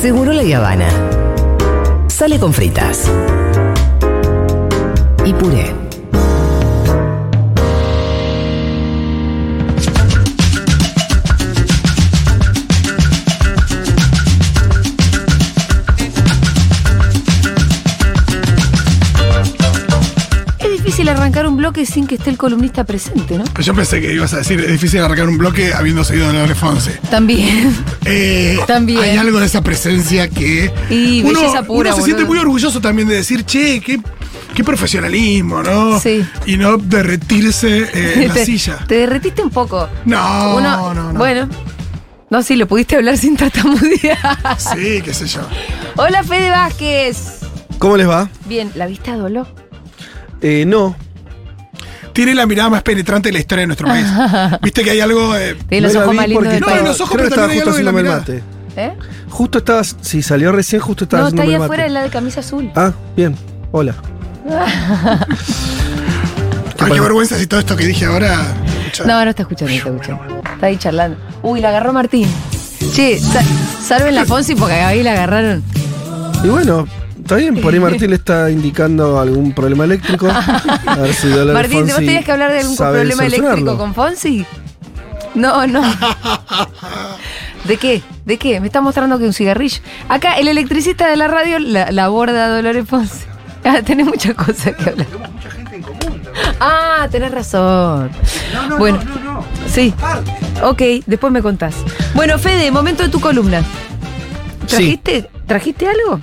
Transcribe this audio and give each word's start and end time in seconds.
Seguro 0.00 0.32
la 0.32 0.42
Habana. 0.56 0.88
Sale 2.06 2.38
con 2.38 2.52
fritas. 2.52 3.10
Y 5.24 5.32
puré. 5.32 5.85
Difícil 21.06 21.22
arrancar 21.22 21.46
un 21.46 21.56
bloque 21.56 21.86
sin 21.86 22.06
que 22.06 22.16
esté 22.16 22.30
el 22.30 22.36
columnista 22.36 22.84
presente, 22.84 23.38
¿no? 23.38 23.44
Yo 23.60 23.74
pensé 23.74 24.00
que 24.00 24.12
ibas 24.12 24.32
a 24.34 24.38
decir, 24.38 24.60
es 24.60 24.72
difícil 24.72 25.00
arrancar 25.00 25.28
un 25.28 25.38
bloque 25.38 25.72
habiendo 25.72 26.02
seguido 26.04 26.26
a 26.26 26.32
Dolores 26.32 26.58
Fonse. 26.58 26.98
También. 27.10 27.74
Eh, 28.08 28.56
También. 28.68 29.00
Hay 29.00 29.16
algo 29.16 29.40
de 29.40 29.46
esa 29.46 29.62
presencia 29.62 30.28
que. 30.28 30.72
Y 30.90 31.22
uno, 31.24 31.40
belleza 31.40 31.64
pura, 31.64 31.90
uno 31.90 31.96
se 31.96 32.00
boludo. 32.02 32.04
siente 32.04 32.24
muy 32.24 32.38
orgulloso 32.38 32.80
también 32.80 33.08
de 33.08 33.16
decir, 33.16 33.42
che, 33.44 33.80
qué, 33.80 34.00
qué 34.54 34.62
profesionalismo, 34.62 35.60
¿no? 35.64 35.98
Sí. 35.98 36.24
Y 36.46 36.56
no 36.56 36.76
derretirse 36.76 37.78
eh, 37.92 38.12
en 38.22 38.28
la 38.28 38.34
te, 38.34 38.44
silla. 38.44 38.78
te 38.86 38.94
derretiste 38.98 39.42
un 39.42 39.50
poco. 39.50 39.88
No, 40.04 40.54
Uno- 40.56 40.94
no, 40.94 41.12
no. 41.12 41.18
Bueno. 41.18 41.48
No, 42.30 42.42
sí, 42.44 42.54
lo 42.54 42.66
pudiste 42.68 42.94
hablar 42.96 43.18
sin 43.18 43.36
tartamudear. 43.36 44.18
Sí, 44.58 45.00
qué 45.04 45.12
sé 45.12 45.26
yo. 45.26 45.40
Hola, 45.96 46.22
Fede 46.22 46.50
Vázquez. 46.50 47.40
¿Cómo 47.78 47.96
les 47.96 48.08
va? 48.08 48.28
Bien, 48.46 48.70
¿la 48.76 48.86
viste 48.86 49.10
a 49.10 49.16
Doló? 49.16 49.48
Eh, 50.42 50.64
no. 50.66 50.94
Tiene 52.16 52.34
la 52.34 52.46
mirada 52.46 52.70
más 52.70 52.82
penetrante 52.82 53.28
de 53.28 53.34
la 53.34 53.38
historia 53.40 53.60
de 53.60 53.66
nuestro 53.68 53.86
país. 53.86 54.06
Viste 54.62 54.82
que 54.82 54.90
hay 54.90 55.00
algo. 55.00 55.36
eh, 55.36 55.54
Tiene 55.68 55.86
los 55.88 55.96
ojos 55.96 56.10
vi 56.12 56.16
más 56.16 56.26
lindos 56.28 56.44
porque 56.44 56.54
del 56.54 56.60
No, 56.60 56.66
país. 56.66 56.78
en 56.80 56.84
los 56.86 57.00
ojos, 57.02 57.12
creo 57.14 57.24
que 57.28 57.30
pero 57.30 57.42
estaba 57.42 57.46
también 57.46 57.62
hay 57.62 57.68
algo 57.68 57.76
de 57.76 57.82
la 57.84 57.92
mirada. 57.92 58.18
mate. 58.20 58.42
¿Eh? 58.78 58.92
Justo 59.28 59.58
estabas, 59.58 59.96
si 60.00 60.22
salió 60.22 60.50
recién, 60.52 60.80
justo 60.80 61.04
estaba 61.04 61.24
No, 61.24 61.28
está 61.28 61.42
ahí 61.42 61.54
afuera, 61.54 61.82
mate. 61.84 61.92
la 61.92 62.02
de 62.02 62.08
camisa 62.10 62.40
azul. 62.40 62.70
Ah, 62.74 62.92
bien. 63.16 63.36
Hola. 63.70 63.94
Ay, 66.78 66.92
qué 66.92 67.00
vergüenza 67.00 67.36
si 67.38 67.46
todo 67.46 67.60
esto 67.60 67.76
que 67.76 67.86
dije 67.86 68.04
ahora. 68.06 68.40
escucha. 68.80 69.04
No, 69.04 69.24
no 69.24 69.30
está 69.30 69.42
escuchando, 69.42 69.72
no 69.72 69.76
está 69.78 69.90
escuchando. 69.90 70.42
Está 70.54 70.66
ahí 70.66 70.76
charlando. 70.76 71.18
Uy, 71.42 71.60
la 71.60 71.68
agarró 71.70 71.92
Martín. 71.92 72.28
Che, 72.94 73.18
sa- 73.18 73.42
salven 73.82 74.14
la 74.14 74.24
Fonsi 74.24 74.54
porque 74.54 74.74
ahí 74.74 75.02
la 75.02 75.12
agarraron. 75.12 75.62
Y 76.44 76.48
bueno, 76.48 76.86
está 77.26 77.36
bien, 77.36 77.60
por 77.60 77.74
ahí 77.74 77.80
Martín 77.80 78.10
le 78.10 78.16
está 78.16 78.50
indicando 78.50 79.18
algún 79.18 79.52
problema 79.52 79.84
eléctrico. 79.84 80.28
A 80.86 80.96
ver 80.96 81.12
si 81.12 81.26
Martín, 81.26 81.80
¿vos 81.80 81.90
Fonsi 81.90 82.06
tenías 82.06 82.24
que 82.24 82.32
hablar 82.32 82.52
de 82.52 82.60
algún 82.60 82.76
problema 82.76 83.14
solucionarlo. 83.16 83.46
eléctrico 83.46 83.78
con 83.78 83.94
Fonsi? 83.94 84.46
No, 85.34 85.66
no. 85.66 85.82
¿De 87.64 87.76
qué? 87.78 88.02
¿De 88.24 88.38
qué? 88.38 88.60
Me 88.60 88.68
está 88.68 88.80
mostrando 88.80 89.18
que 89.18 89.24
un 89.24 89.32
cigarrillo. 89.32 89.80
Acá, 90.08 90.34
el 90.34 90.46
electricista 90.46 91.08
de 91.08 91.16
la 91.16 91.26
radio 91.26 91.58
la, 91.58 91.90
la 91.90 92.04
aborda 92.04 92.48
Dolores 92.48 92.88
Fonsi. 92.88 93.24
Ah, 93.68 93.82
tenés 93.82 94.06
muchas 94.06 94.32
cosas 94.34 94.76
que 94.76 94.90
hablar. 94.90 95.08
Ah, 96.60 97.08
tenés 97.10 97.32
razón. 97.32 98.12
bueno, 98.78 99.00
sí. 99.66 99.92
Ok, 100.62 100.82
después 101.04 101.32
me 101.32 101.42
contás. 101.42 101.74
Bueno, 102.14 102.38
Fede, 102.38 102.70
momento 102.70 103.02
de 103.02 103.08
tu 103.08 103.18
columna. 103.18 103.62
Sí. 104.66 104.76
¿Trajiste, 104.76 105.30
¿trajiste 105.48 105.88
algo? 105.88 106.20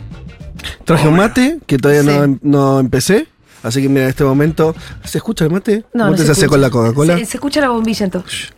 Traje 0.85 1.07
un 1.07 1.15
mate 1.15 1.59
que 1.65 1.77
todavía 1.77 2.03
no, 2.03 2.23
em- 2.23 2.39
no 2.41 2.79
empecé. 2.79 3.27
Así 3.63 3.81
que 3.81 3.87
mira, 3.89 4.03
en 4.03 4.09
este 4.09 4.23
momento. 4.25 4.75
¿Se 5.05 5.17
escucha 5.19 5.45
el 5.45 5.51
mate? 5.51 5.85
No, 5.93 6.05
¿Cómo 6.05 6.11
no 6.11 6.15
te 6.17 6.25
se 6.25 6.31
hace 6.31 6.41
escucha. 6.41 6.49
con 6.49 6.61
la 6.61 6.69
Coca-Cola? 6.69 7.17
Se, 7.17 7.25
se 7.25 7.37
escucha 7.37 7.61
la 7.61 7.69
bombilla 7.69 8.03
entonces. 8.05 8.49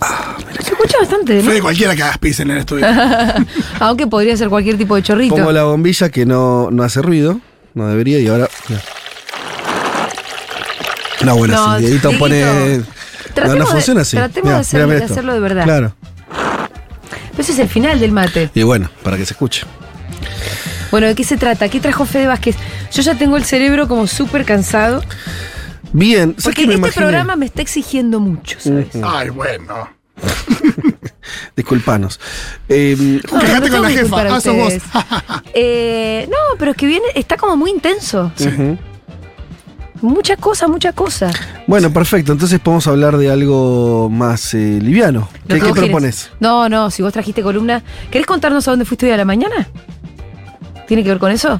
Ah, 0.00 0.36
se 0.60 0.72
escucha 0.72 0.98
bastante, 1.00 1.36
¿no? 1.38 1.42
Fue 1.44 1.54
de 1.54 1.62
cualquiera 1.62 1.94
que 1.96 2.02
hagas 2.02 2.18
pis 2.18 2.38
en 2.40 2.50
el 2.50 2.58
estudio. 2.58 2.86
Aunque 3.80 4.06
podría 4.06 4.36
ser 4.36 4.48
cualquier 4.48 4.76
tipo 4.78 4.94
de 4.96 5.02
chorrito. 5.02 5.34
Pongo 5.34 5.52
la 5.52 5.64
bombilla 5.64 6.08
que 6.10 6.26
no, 6.26 6.70
no 6.70 6.82
hace 6.82 7.02
ruido. 7.02 7.40
No 7.74 7.86
debería. 7.88 8.18
Y 8.18 8.28
ahora. 8.28 8.48
mira. 8.68 8.82
No, 11.24 11.36
bueno, 11.36 11.54
No, 11.54 11.76
si 11.78 11.84
Dieguito 11.84 12.10
pone. 12.18 12.42
No, 13.36 13.44
no 13.46 13.54
de- 13.54 13.66
funciona 13.66 14.00
así. 14.02 14.16
tratemos 14.16 14.44
Mirá, 14.46 14.56
de 14.56 14.60
hacer- 14.62 14.88
de 14.88 15.04
hacerlo 15.04 15.32
de 15.34 15.40
verdad. 15.40 15.64
Claro. 15.64 15.94
Pero 17.30 17.42
ese 17.42 17.52
es 17.52 17.58
el 17.60 17.68
final 17.68 17.98
del 18.00 18.12
mate. 18.12 18.50
Y 18.54 18.62
bueno, 18.64 18.90
para 19.02 19.16
que 19.16 19.24
se 19.24 19.32
escuche. 19.34 19.64
Bueno, 20.90 21.06
¿de 21.06 21.14
qué 21.14 21.24
se 21.24 21.36
trata? 21.36 21.68
¿Qué 21.68 21.80
trajo 21.80 22.04
Fede 22.04 22.26
Vázquez? 22.26 22.56
Yo 22.92 23.02
ya 23.02 23.14
tengo 23.16 23.36
el 23.36 23.44
cerebro 23.44 23.88
como 23.88 24.06
súper 24.06 24.44
cansado. 24.44 25.02
Bien, 25.92 26.30
¿sabes 26.38 26.44
Porque 26.44 26.62
este 26.62 26.74
imaginé? 26.74 26.96
programa 26.96 27.36
me 27.36 27.46
está 27.46 27.62
exigiendo 27.62 28.20
mucho, 28.20 28.58
¿sabes? 28.60 28.88
Ay, 29.02 29.30
bueno. 29.30 29.88
Disculpanos. 31.56 32.20
Eh, 32.68 33.20
No, 33.32 33.38
Quejate 33.40 33.68
no 33.70 33.76
con 33.76 33.82
la 33.82 33.90
jefa. 33.90 34.22
Ah, 34.36 34.40
sos 34.40 34.54
vos. 34.56 34.74
Eh, 35.54 36.26
no, 36.30 36.36
pero 36.58 36.70
es 36.70 36.76
que 36.76 36.86
viene, 36.86 37.04
está 37.14 37.36
como 37.36 37.56
muy 37.56 37.70
intenso. 37.70 38.32
ujú. 38.38 38.78
Mucha 40.00 40.36
cosa, 40.36 40.66
mucha 40.66 40.92
cosa. 40.92 41.30
Bueno, 41.68 41.92
perfecto. 41.92 42.32
Entonces 42.32 42.58
podemos 42.58 42.86
hablar 42.88 43.16
de 43.18 43.30
algo 43.30 44.08
más 44.10 44.52
eh, 44.54 44.78
liviano. 44.82 45.28
¿Qué, 45.46 45.60
qué 45.60 45.72
propones? 45.72 46.30
No, 46.40 46.68
no, 46.68 46.90
si 46.90 47.02
vos 47.02 47.12
trajiste 47.12 47.40
columna. 47.42 47.82
¿Querés 48.10 48.26
contarnos 48.26 48.66
a 48.66 48.72
dónde 48.72 48.84
fuiste 48.84 49.06
hoy 49.06 49.12
a 49.12 49.16
la 49.16 49.24
mañana? 49.24 49.68
¿Tiene 50.92 51.04
que 51.04 51.08
ver 51.08 51.18
con 51.18 51.32
eso? 51.32 51.58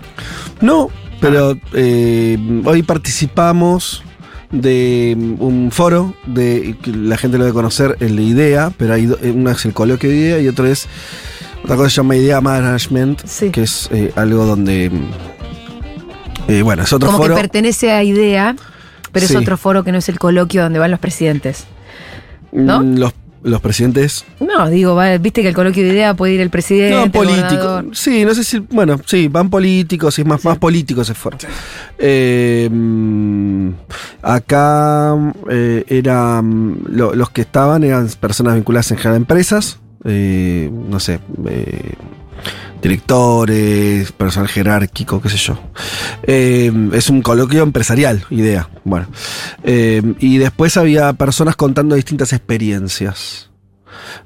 No, 0.61 0.91
pero 1.19 1.57
eh, 1.73 2.37
hoy 2.67 2.83
participamos 2.83 4.03
de 4.51 5.17
un 5.39 5.71
foro 5.73 6.15
de 6.27 6.77
la 6.85 7.17
gente 7.17 7.39
lo 7.39 7.45
debe 7.45 7.55
conocer, 7.55 7.97
el 8.01 8.17
de 8.17 8.23
IDEA, 8.25 8.73
pero 8.77 8.93
hay 8.93 9.05
eh, 9.23 9.33
uno 9.35 9.51
es 9.51 9.65
el 9.65 9.73
coloquio 9.73 10.11
de 10.11 10.17
IDEA 10.17 10.41
y 10.41 10.49
otro 10.49 10.67
es 10.67 10.87
otra 11.65 11.77
cosa 11.77 11.89
se 11.89 11.97
llama 11.97 12.15
IDEA 12.17 12.43
Management, 12.43 13.23
Sí. 13.25 13.49
que 13.49 13.63
es 13.63 13.89
eh, 13.91 14.13
algo 14.17 14.45
donde 14.45 14.91
eh, 16.49 16.61
bueno, 16.61 16.83
es 16.83 16.93
otro 16.93 17.07
Como 17.07 17.17
foro. 17.23 17.35
que 17.35 17.41
pertenece 17.41 17.91
a 17.91 18.03
IDEA, 18.05 18.55
pero 19.13 19.27
Sí. 19.27 19.33
es 19.33 19.41
otro 19.41 19.57
foro 19.57 19.83
que 19.83 19.93
no 19.93 19.99
es 19.99 20.11
el 20.11 20.19
coloquio 20.19 20.63
donde 20.63 20.79
van 20.79 20.91
los 20.91 21.01
presidentes. 21.01 21.65
¿no? 22.53 22.81
Mm, 22.83 22.97
Los, 22.99 23.15
los 23.45 23.61
presidentes 23.61 24.25
No, 24.41 24.69
digo, 24.71 24.95
va- 24.95 25.17
viste 25.19 25.43
que 25.43 25.49
el 25.49 25.55
coloquio 25.55 25.83
de 25.83 25.91
IDEA 25.91 26.15
puede 26.15 26.35
ir 26.35 26.41
el 26.41 26.51
presidente. 26.51 26.95
No, 26.97 27.05
el 27.05 27.11
políticos. 27.11 27.49
gobernador. 27.51 27.97
Sí, 27.97 28.25
no 28.25 28.35
sé 28.35 28.45
si. 28.45 28.59
Bueno, 28.61 29.01
sí, 29.07 29.29
van 29.29 29.51
políticos, 29.51 30.19
es 30.19 30.25
más, 30.27 30.45
más 30.45 30.59
políticos 30.59 31.09
ese. 31.11 31.37
Eh, 31.99 32.69
mm, 32.71 33.69
acá 34.23 35.15
eh, 35.51 35.85
eran. 35.89 36.79
lo- 36.89 37.15
los 37.15 37.31
que 37.31 37.41
estaban 37.43 37.85
eran 37.85 38.09
personas 38.21 38.55
vinculadas 38.55 38.91
en 38.91 38.97
general 38.99 39.15
a 39.15 39.17
empresas. 39.19 39.79
eh, 40.05 40.69
no 40.89 40.99
sé. 41.01 41.21
Directores, 42.83 44.13
personal 44.13 44.49
jerárquico, 44.49 45.21
qué 45.23 45.29
sé 45.29 45.37
yo. 45.37 45.59
Eh, 46.25 46.73
es 46.93 47.11
un 47.11 47.23
coloquio 47.23 47.63
empresarial, 47.63 48.25
idea. 48.31 48.69
Bueno. 48.85 49.07
Eh, 49.63 50.03
y 50.19 50.39
después 50.39 50.77
había 50.77 51.13
personas 51.13 51.57
contando 51.57 51.95
distintas 51.95 52.33
experiencias. 52.33 53.51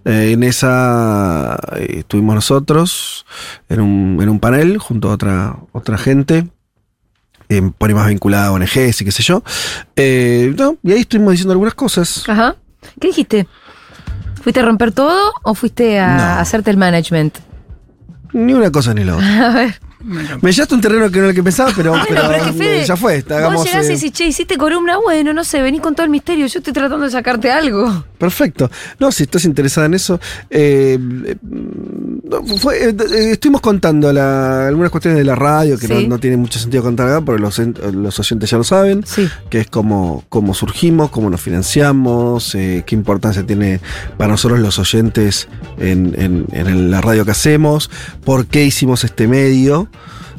Eh, 0.05 0.31
en 0.32 0.43
esa 0.43 1.59
eh, 1.76 1.97
estuvimos 1.99 2.34
nosotros 2.34 3.26
en 3.69 3.81
un, 3.81 4.19
en 4.22 4.28
un 4.28 4.41
panel 4.41 4.78
junto 4.78 5.10
a 5.10 5.12
otra, 5.15 5.56
otra 5.72 5.99
gente, 5.99 6.47
eh, 7.49 7.71
por 7.76 7.88
ahí 7.91 7.94
más 7.94 8.09
vinculada 8.09 8.47
a 8.47 8.53
ONGs 8.53 9.00
y 9.00 9.05
qué 9.05 9.12
sé 9.12 9.22
yo. 9.22 9.43
No, 9.97 10.76
y 10.82 10.93
ahí 10.93 11.00
estuvimos 11.00 11.32
diciendo 11.32 11.53
algunas 11.53 11.75
cosas. 11.75 12.25
Ajá. 12.28 12.56
¿Qué 13.00 13.09
dijiste? 13.09 13.47
¿Fuiste 14.43 14.60
a 14.60 14.65
romper 14.65 14.93
todo 14.93 15.32
o 15.43 15.55
fuiste 15.55 15.99
a 15.99 16.16
No. 16.16 16.41
hacerte 16.41 16.71
el 16.71 16.76
management? 16.76 17.37
Ni 18.37 18.53
una 18.53 18.71
cosa 18.71 18.93
ni 18.93 19.03
la 19.05 19.17
otra. 19.17 19.47
A 19.49 19.53
ver. 19.55 19.75
Me 20.06 20.53
llevaste 20.53 20.75
un 20.75 20.81
terreno 20.81 21.06
que 21.11 21.17
no 21.19 21.25
era 21.25 21.28
el 21.31 21.34
que 21.34 21.43
pensaba, 21.43 21.72
pero, 21.77 21.91
Bueno, 21.91 22.05
pero, 22.09 22.22
pero 22.28 22.34
es 22.37 22.43
que 22.44 22.53
Fede, 22.53 22.84
ya 22.87 22.97
fue. 22.97 23.25
Hagamos, 23.28 23.55
vos 23.56 23.65
llegás 23.67 23.87
y 23.87 23.93
eh, 23.93 23.94
decís, 23.94 24.12
che, 24.12 24.27
hiciste 24.27 24.56
columna, 24.56 24.99
bueno, 24.99 25.33
no 25.33 25.43
sé, 25.44 25.61
venís 25.62 25.81
con 25.81 25.94
todo 25.94 26.05
el 26.05 26.11
misterio, 26.11 26.47
yo 26.47 26.59
estoy 26.59 26.72
tratando 26.72 27.05
de 27.05 27.11
sacarte 27.11 27.50
algo. 27.50 28.05
Perfecto. 28.19 28.71
No, 28.99 29.11
si 29.12 29.25
estás 29.25 29.44
interesada 29.44 29.87
en 29.87 29.94
eso. 29.94 30.21
eh, 30.50 30.99
eh, 31.26 31.37
fue, 32.58 32.88
eh, 32.91 32.94
estuvimos 33.32 33.61
contando 33.61 34.12
la- 34.12 34.69
algunas 34.69 34.91
cuestiones 34.91 35.19
de 35.19 35.25
la 35.25 35.35
radio 35.35 35.79
que 35.79 35.88
no- 35.88 35.99
Sí. 36.00 36.08
no, 36.08 36.19
tiene 36.19 36.37
mucho 36.37 36.58
sentido 36.58 36.82
contar 36.82 37.08
acá, 37.08 37.23
pero 37.25 37.38
los, 37.38 37.58
los 37.58 38.19
oyentes 38.20 38.50
ya 38.50 38.56
lo 38.58 38.64
saben. 38.64 39.05
Sí. 39.06 39.29
que 39.50 39.61
es 39.61 39.67
cómo, 39.69 40.25
cómo 40.29 40.55
surgimos, 40.55 41.11
cómo 41.11 41.31
nos 41.31 41.41
financiamos, 41.41 42.55
eh, 42.55 42.85
qué 42.87 42.94
importancia 42.94 43.44
tiene 43.44 43.81
para 44.17 44.32
nosotros 44.32 44.61
los 44.61 44.79
oyentes 44.79 45.49
en, 45.79 46.14
en- 46.19 46.47
en 46.53 46.91
la 46.91 47.00
radio 47.00 47.25
que 47.25 47.31
hacemos, 47.32 47.91
por 48.25 48.47
qué 48.47 48.64
hicimos 48.64 49.05
este 49.05 49.26
medio, 49.29 49.88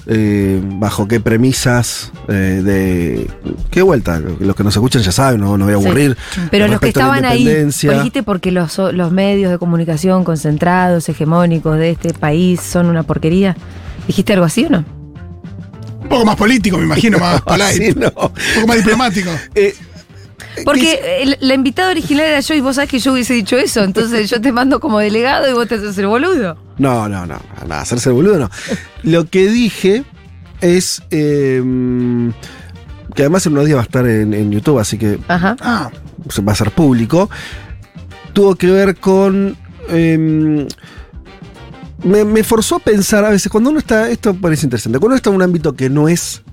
eh, 0.07 0.61
bajo 0.63 1.07
qué 1.07 1.19
premisas 1.19 2.11
eh, 2.29 2.61
de... 2.63 3.29
¿Qué 3.69 3.81
vuelta? 3.81 4.19
Los 4.39 4.55
que 4.55 4.63
nos 4.63 4.73
escuchan 4.75 5.01
ya 5.01 5.11
saben, 5.11 5.41
no, 5.41 5.57
no 5.57 5.65
voy 5.65 5.73
a 5.73 5.77
Sí. 5.77 5.85
aburrir. 5.85 6.17
Pero 6.49 6.67
los 6.67 6.79
que 6.79 6.87
estaban 6.89 7.25
ahí, 7.25 7.45
dijiste 7.45 8.23
porque 8.23 8.51
los, 8.51 8.77
los 8.77 9.11
medios 9.11 9.51
de 9.51 9.57
comunicación 9.57 10.23
concentrados, 10.23 11.07
hegemónicos 11.09 11.77
de 11.77 11.91
este 11.91 12.13
país 12.13 12.61
son 12.61 12.87
una 12.87 13.03
porquería. 13.03 13.55
¿Dijiste 14.07 14.33
algo 14.33 14.45
así 14.45 14.65
o 14.65 14.69
no? 14.69 14.85
Un 16.01 16.09
poco 16.09 16.25
más 16.25 16.37
político, 16.37 16.77
me 16.77 16.85
imagino, 16.85 17.19
más 17.19 17.41
polite. 17.41 17.93
No. 17.95 18.07
Un 18.07 18.13
poco 18.55 18.67
más 18.67 18.77
diplomático. 18.77 19.29
Eh, 19.55 19.75
Porque 20.65 21.21
el- 21.21 21.37
la 21.39 21.53
invitada 21.53 21.91
original 21.91 22.25
era 22.25 22.39
yo 22.39 22.53
y 22.53 22.61
vos 22.61 22.75
sabés 22.75 22.89
que 22.89 22.99
yo 22.99 23.13
hubiese 23.13 23.33
dicho 23.33 23.57
eso. 23.57 23.83
Entonces 23.83 24.29
yo 24.29 24.39
te 24.41 24.51
mando 24.51 24.79
como 24.79 24.99
delegado 24.99 25.49
y 25.49 25.53
vos 25.53 25.67
te 25.67 25.75
haces 25.75 25.97
el 25.97 26.07
boludo. 26.07 26.57
No, 26.77 27.07
no, 27.09 27.25
no, 27.25 27.39
no, 27.67 27.73
hacerse 27.75 28.09
el 28.09 28.15
boludo 28.15 28.37
no. 28.39 28.49
Lo 29.03 29.25
que 29.25 29.49
dije 29.49 30.03
es 30.61 31.01
eh, 31.11 31.61
que 33.15 33.21
además 33.23 33.45
en 33.45 33.53
unos 33.53 33.65
días 33.65 33.77
va 33.77 33.81
a 33.81 33.85
estar 33.85 34.07
en, 34.07 34.33
en 34.33 34.51
YouTube, 34.51 34.79
así 34.79 34.97
que 34.97 35.19
Ajá. 35.27 35.55
Ah, 35.61 35.89
se 36.29 36.41
va 36.41 36.51
a 36.51 36.53
hacer 36.53 36.71
público. 36.71 37.29
Tuvo 38.33 38.55
que 38.55 38.67
ver 38.69 38.95
con. 38.97 39.55
eh, 39.89 40.67
me, 42.03 42.23
me 42.25 42.43
forzó 42.43 42.75
a 42.75 42.79
pensar 42.79 43.25
a 43.25 43.29
veces, 43.31 43.51
cuando 43.51 43.69
uno 43.71 43.79
está. 43.79 44.09
Esto 44.09 44.33
parece 44.35 44.65
interesante. 44.67 44.99
Cuando 44.99 45.07
uno 45.13 45.15
está 45.15 45.29
en 45.31 45.35
un 45.37 45.41
ámbito 45.41 45.73
que 45.73 45.89
no 45.89 46.07
es. 46.07 46.43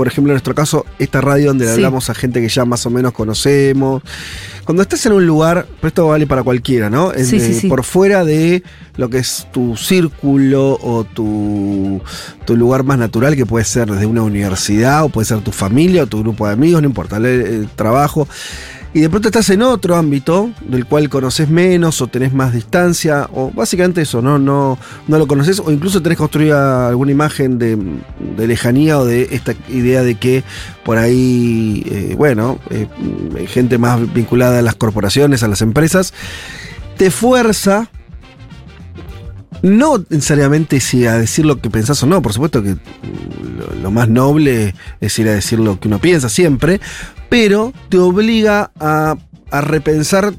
Por 0.00 0.06
ejemplo, 0.08 0.30
en 0.30 0.36
nuestro 0.36 0.54
caso, 0.54 0.86
esta 0.98 1.20
radio 1.20 1.48
donde 1.48 1.66
le 1.66 1.72
Sí. 1.72 1.76
hablamos 1.76 2.08
a 2.08 2.14
gente 2.14 2.40
que 2.40 2.48
ya 2.48 2.64
más 2.64 2.86
o 2.86 2.90
menos 2.90 3.12
conocemos. 3.12 4.02
Cuando 4.64 4.80
estás 4.82 5.04
en 5.04 5.12
un 5.12 5.26
lugar, 5.26 5.66
pero 5.78 5.88
esto 5.88 6.06
vale 6.08 6.26
para 6.26 6.42
cualquiera, 6.42 6.88
¿no? 6.88 7.12
En- 7.12 7.26
Sí, 7.26 7.38
sí, 7.38 7.50
eh, 7.52 7.58
sí. 7.60 7.66
Por 7.68 7.84
fuera 7.84 8.24
de 8.24 8.62
lo 8.96 9.10
que 9.10 9.18
es 9.18 9.46
tu 9.52 9.76
círculo 9.76 10.78
o 10.80 11.04
tu, 11.04 12.00
tu 12.46 12.56
lugar 12.56 12.82
más 12.82 12.96
natural, 12.98 13.36
que 13.36 13.44
puede 13.44 13.66
ser 13.66 13.90
desde 13.90 14.06
una 14.06 14.22
universidad, 14.22 15.04
o 15.04 15.10
puede 15.10 15.26
ser 15.26 15.40
tu 15.42 15.52
familia, 15.52 16.04
o 16.04 16.06
tu 16.06 16.20
grupo 16.20 16.46
de 16.46 16.54
amigos, 16.54 16.80
no 16.80 16.88
importa, 16.88 17.18
el, 17.18 17.26
el 17.26 17.68
trabajo. 17.76 18.26
Y 18.92 19.00
de 19.00 19.08
pronto 19.08 19.28
estás 19.28 19.48
en 19.50 19.62
otro 19.62 19.94
ámbito 19.94 20.50
del 20.62 20.84
cual 20.84 21.08
conoces 21.08 21.48
menos 21.48 22.02
o 22.02 22.08
tenés 22.08 22.32
más 22.32 22.52
distancia, 22.52 23.28
o 23.32 23.52
básicamente 23.52 24.02
eso, 24.02 24.20
no, 24.20 24.36
no, 24.36 24.78
no 25.06 25.18
lo 25.18 25.28
conoces, 25.28 25.60
o 25.60 25.70
incluso 25.70 26.02
tenés 26.02 26.18
construida 26.18 26.88
alguna 26.88 27.12
imagen 27.12 27.58
de, 27.58 27.78
de 28.36 28.46
lejanía 28.48 28.98
o 28.98 29.04
de 29.04 29.28
esta 29.30 29.54
idea 29.68 30.02
de 30.02 30.16
que 30.16 30.42
por 30.84 30.98
ahí, 30.98 31.84
eh, 31.86 32.14
bueno, 32.18 32.58
eh, 32.70 32.88
gente 33.46 33.78
más 33.78 34.12
vinculada 34.12 34.58
a 34.58 34.62
las 34.62 34.74
corporaciones, 34.74 35.44
a 35.44 35.48
las 35.48 35.62
empresas, 35.62 36.12
te 36.96 37.12
fuerza. 37.12 37.88
No 39.62 40.02
necesariamente 40.08 40.80
si 40.80 41.06
a 41.06 41.18
decir 41.18 41.44
lo 41.44 41.60
que 41.60 41.68
pensás 41.68 42.02
o 42.02 42.06
no, 42.06 42.22
por 42.22 42.32
supuesto 42.32 42.62
que 42.62 42.70
lo, 42.70 43.82
lo 43.82 43.90
más 43.90 44.08
noble 44.08 44.74
es 45.02 45.18
ir 45.18 45.28
a 45.28 45.32
decir 45.32 45.60
lo 45.60 45.78
que 45.78 45.88
uno 45.88 45.98
piensa 45.98 46.30
siempre, 46.30 46.80
pero 47.30 47.72
te 47.88 47.96
obliga 47.96 48.70
a, 48.78 49.16
a 49.50 49.60
repensar 49.62 50.34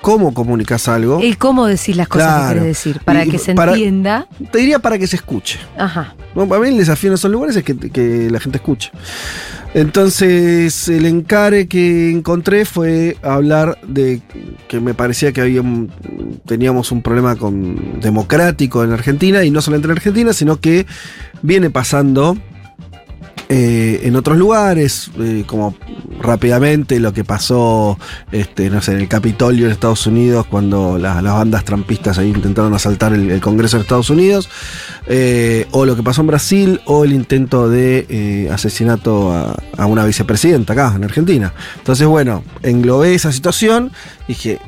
cómo 0.00 0.32
comunicas 0.32 0.88
algo. 0.88 1.20
El 1.20 1.36
cómo 1.36 1.66
decir 1.66 1.96
las 1.96 2.08
cosas 2.08 2.28
Claro. 2.28 2.48
que 2.48 2.54
querés 2.60 2.64
decir. 2.68 3.00
Para 3.04 3.24
Y- 3.26 3.30
que 3.30 3.38
se 3.38 3.54
para- 3.54 3.72
entienda. 3.72 4.26
Te 4.50 4.58
diría 4.60 4.78
para 4.78 4.98
que 4.98 5.06
se 5.06 5.16
escuche. 5.16 5.58
Ajá. 5.76 6.14
¿no? 6.34 6.46
Para 6.48 6.62
mí 6.62 6.68
el 6.68 6.78
desafío 6.78 7.10
en 7.10 7.14
esos 7.14 7.30
lugares 7.30 7.56
es 7.56 7.64
que, 7.64 7.76
que 7.76 8.30
la 8.30 8.40
gente 8.40 8.56
escuche. 8.58 8.90
Entonces, 9.74 10.88
el 10.88 11.04
encare 11.04 11.66
que 11.68 12.10
encontré 12.10 12.64
fue 12.64 13.16
hablar 13.22 13.78
de 13.86 14.22
que 14.66 14.80
me 14.80 14.94
parecía 14.94 15.32
que 15.32 15.40
había 15.40 15.60
un- 15.60 15.90
teníamos 16.46 16.90
un 16.90 17.02
problema 17.02 17.36
con, 17.36 18.00
democrático 18.00 18.82
en 18.82 18.92
Argentina, 18.92 19.44
y 19.44 19.50
no 19.50 19.60
solamente 19.60 19.86
en 19.88 19.92
Argentina, 19.92 20.32
sino 20.32 20.58
que 20.60 20.86
viene 21.42 21.70
pasando 21.70 22.36
eh, 23.48 24.00
en 24.02 24.14
otros 24.16 24.36
lugares, 24.36 25.10
eh, 25.18 25.44
como 25.46 25.74
rápidamente 26.20 27.00
lo 27.00 27.12
que 27.12 27.24
pasó, 27.24 27.98
este, 28.30 28.68
no 28.68 28.82
sé, 28.82 28.92
en 28.92 29.00
el 29.00 29.08
Capitolio 29.08 29.66
en 29.66 29.72
Estados 29.72 30.06
Unidos, 30.06 30.46
cuando 30.46 30.98
la- 30.98 31.22
las 31.22 31.34
bandas 31.34 31.64
trampistas 31.64 32.18
ahí 32.18 32.28
intentaron 32.28 32.74
asaltar 32.74 33.12
el, 33.14 33.40
Congreso 33.40 33.78
de 33.78 33.82
Estados 33.82 34.10
Unidos, 34.10 34.50
eh, 35.06 35.66
o 35.70 35.86
lo 35.86 35.96
que 35.96 36.02
pasó 36.02 36.20
en 36.20 36.26
Brasil, 36.26 36.80
o 36.84 37.04
el 37.04 37.12
intento 37.12 37.68
de 37.70 38.48
asesinato 38.52 39.32
a, 39.32 39.86
una 39.86 40.04
vicepresidenta 40.04 40.74
acá, 40.74 40.92
en 40.94 41.04
Argentina. 41.04 41.52
Entonces, 41.78 42.06
bueno, 42.06 42.44
englobé 42.62 43.14
esa 43.14 43.32
situación, 43.32 43.92
dije, 44.26 44.58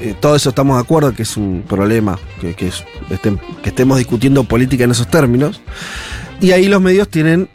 eh, 0.00 0.14
todo 0.20 0.36
eso 0.36 0.50
estamos 0.50 0.76
de 0.76 0.82
acuerdo 0.82 1.12
que 1.12 1.22
es 1.22 1.36
un 1.36 1.64
problema, 1.66 2.18
que, 2.40 2.54
que 2.54 2.70
que 3.62 3.68
estemos 3.68 3.98
discutiendo 3.98 4.44
política 4.44 4.84
en 4.84 4.92
esos 4.92 5.08
términos. 5.08 5.60
Y 6.40 6.52
ahí 6.52 6.68
los 6.68 6.80
medios 6.80 7.08
tienen, 7.08 7.48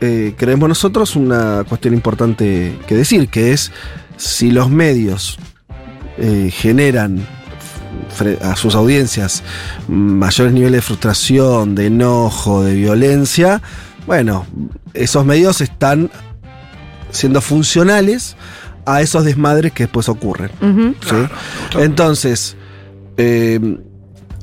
eh, 0.00 0.34
creemos 0.36 0.68
nosotros, 0.68 1.16
una 1.16 1.64
cuestión 1.68 1.94
importante 1.94 2.78
que 2.86 2.94
decir, 2.94 3.28
que 3.28 3.52
es 3.52 3.72
si 4.16 4.50
los 4.50 4.70
medios 4.70 5.38
eh, 6.18 6.50
generan 6.52 7.26
a 8.42 8.56
sus 8.56 8.74
audiencias 8.74 9.42
mayores 9.86 10.52
niveles 10.52 10.78
de 10.78 10.82
frustración, 10.82 11.74
de 11.74 11.86
enojo, 11.86 12.64
de 12.64 12.74
violencia, 12.74 13.62
bueno, 14.06 14.46
esos 14.94 15.24
medios 15.24 15.60
están 15.60 16.10
siendo 17.10 17.40
funcionales 17.40 18.36
a 18.86 19.02
esos 19.02 19.24
desmadres 19.24 19.72
que 19.72 19.84
después 19.84 20.08
ocurren. 20.08 20.50
Entonces, 21.76 22.56
eh, 23.16 23.78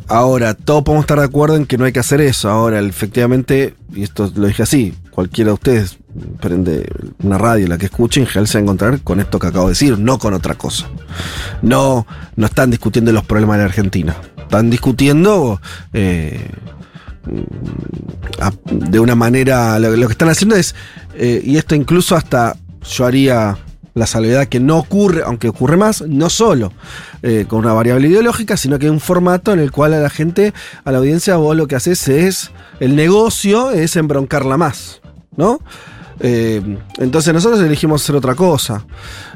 ahora, 0.07 0.53
todos 0.53 0.83
podemos 0.83 1.03
estar 1.03 1.19
de 1.19 1.25
acuerdo 1.25 1.55
en 1.55 1.65
que 1.65 1.77
no 1.77 1.85
hay 1.85 1.91
que 1.91 1.99
hacer 1.99 2.21
eso. 2.21 2.49
Ahora, 2.49 2.79
efectivamente, 2.79 3.75
y 3.93 4.03
esto 4.03 4.31
lo 4.35 4.47
dije 4.47 4.63
así, 4.63 4.93
cualquiera 5.15 5.49
de 5.49 5.53
ustedes 5.53 5.97
prende 6.41 6.85
una 7.23 7.37
radio, 7.37 7.67
la 7.67 7.77
que 7.77 7.85
escuche, 7.85 8.19
en 8.19 8.27
general 8.27 8.47
se 8.47 8.57
va 8.57 8.59
a 8.59 8.63
encontrar 8.63 8.99
con 8.99 9.21
esto 9.21 9.39
que 9.39 9.47
acabo 9.47 9.67
de 9.67 9.71
decir, 9.71 9.97
no 9.97 10.19
con 10.19 10.33
otra 10.33 10.55
cosa. 10.55 10.87
No, 11.61 12.05
no 12.35 12.45
están 12.45 12.69
discutiendo 12.69 13.13
los 13.13 13.23
problemas 13.23 13.55
de 13.55 13.63
la 13.63 13.69
Argentina. 13.69 14.15
Están 14.37 14.69
discutiendo 14.69 15.61
eh, 15.93 16.49
de 18.65 18.99
una 18.99 19.15
manera. 19.15 19.79
Lo, 19.79 19.95
lo 19.95 20.07
que 20.07 20.11
están 20.11 20.29
haciendo 20.29 20.57
es. 20.57 20.75
eh, 21.15 21.41
y 21.43 21.57
esto 21.57 21.75
incluso 21.75 22.15
hasta 22.17 22.57
yo 22.83 23.05
haría 23.05 23.57
la 23.95 24.05
salvedad 24.05 24.47
que 24.47 24.59
no 24.59 24.77
ocurre, 24.77 25.23
aunque 25.25 25.47
ocurre 25.47 25.77
más, 25.77 26.01
no 26.01 26.29
solo 26.29 26.73
eh, 27.23 27.45
con 27.47 27.59
una 27.59 27.71
variable 27.71 28.09
ideológica, 28.09 28.57
sino 28.57 28.77
que 28.77 28.87
hay 28.87 28.91
un 28.91 28.99
formato 28.99 29.53
en 29.53 29.59
el 29.59 29.71
cual 29.71 29.93
a 29.93 29.99
la 29.99 30.09
gente, 30.09 30.53
a 30.83 30.91
la 30.91 30.97
audiencia, 30.97 31.37
vos 31.37 31.55
lo 31.55 31.67
que 31.67 31.77
haces 31.77 32.07
es. 32.09 32.51
El 32.81 32.97
negocio 32.97 33.71
es 33.71 33.95
embroncarla 33.95 34.57
más, 34.57 34.99
¿no? 35.37 35.59
Eh, 36.19 36.61
entonces 36.97 37.33
nosotros 37.33 37.61
elegimos 37.61 38.03
hacer 38.03 38.15
otra 38.15 38.35
cosa. 38.35 38.85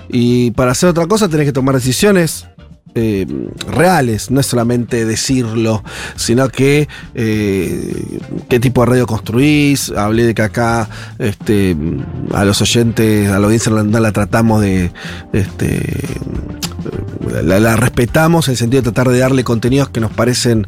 Y 0.10 0.52
para 0.52 0.72
hacer 0.72 0.90
otra 0.90 1.08
cosa 1.08 1.30
tenés 1.30 1.46
que 1.46 1.54
tomar 1.54 1.76
decisiones 1.76 2.48
eh, 2.96 3.28
reales, 3.68 4.32
no 4.32 4.40
es 4.40 4.48
solamente 4.48 5.06
decirlo, 5.06 5.84
sino 6.16 6.50
que 6.50 6.88
eh, 7.14 8.20
qué 8.50 8.60
tipo 8.60 8.82
de 8.82 8.88
radio 8.88 9.08
construís. 9.08 9.92
Hablé 9.92 10.26
de 10.26 10.34
que 10.34 10.42
acá 10.42 10.90
este, 11.20 11.76
a 12.34 12.44
los 12.46 12.62
oyentes, 12.62 13.30
a 13.30 13.38
la 13.40 13.46
audiencia 13.46 13.72
la 13.72 14.12
tratamos 14.12 14.62
de. 14.62 14.92
Este, 15.34 16.04
la, 17.44 17.60
la 17.60 17.76
respetamos 17.76 18.48
en 18.48 18.54
el 18.54 18.58
sentido 18.58 18.82
de 18.82 18.92
tratar 18.92 19.12
de 19.12 19.20
darle 19.20 19.44
contenidos 19.44 19.90
que 19.90 20.00
nos 20.00 20.12
parecen 20.12 20.66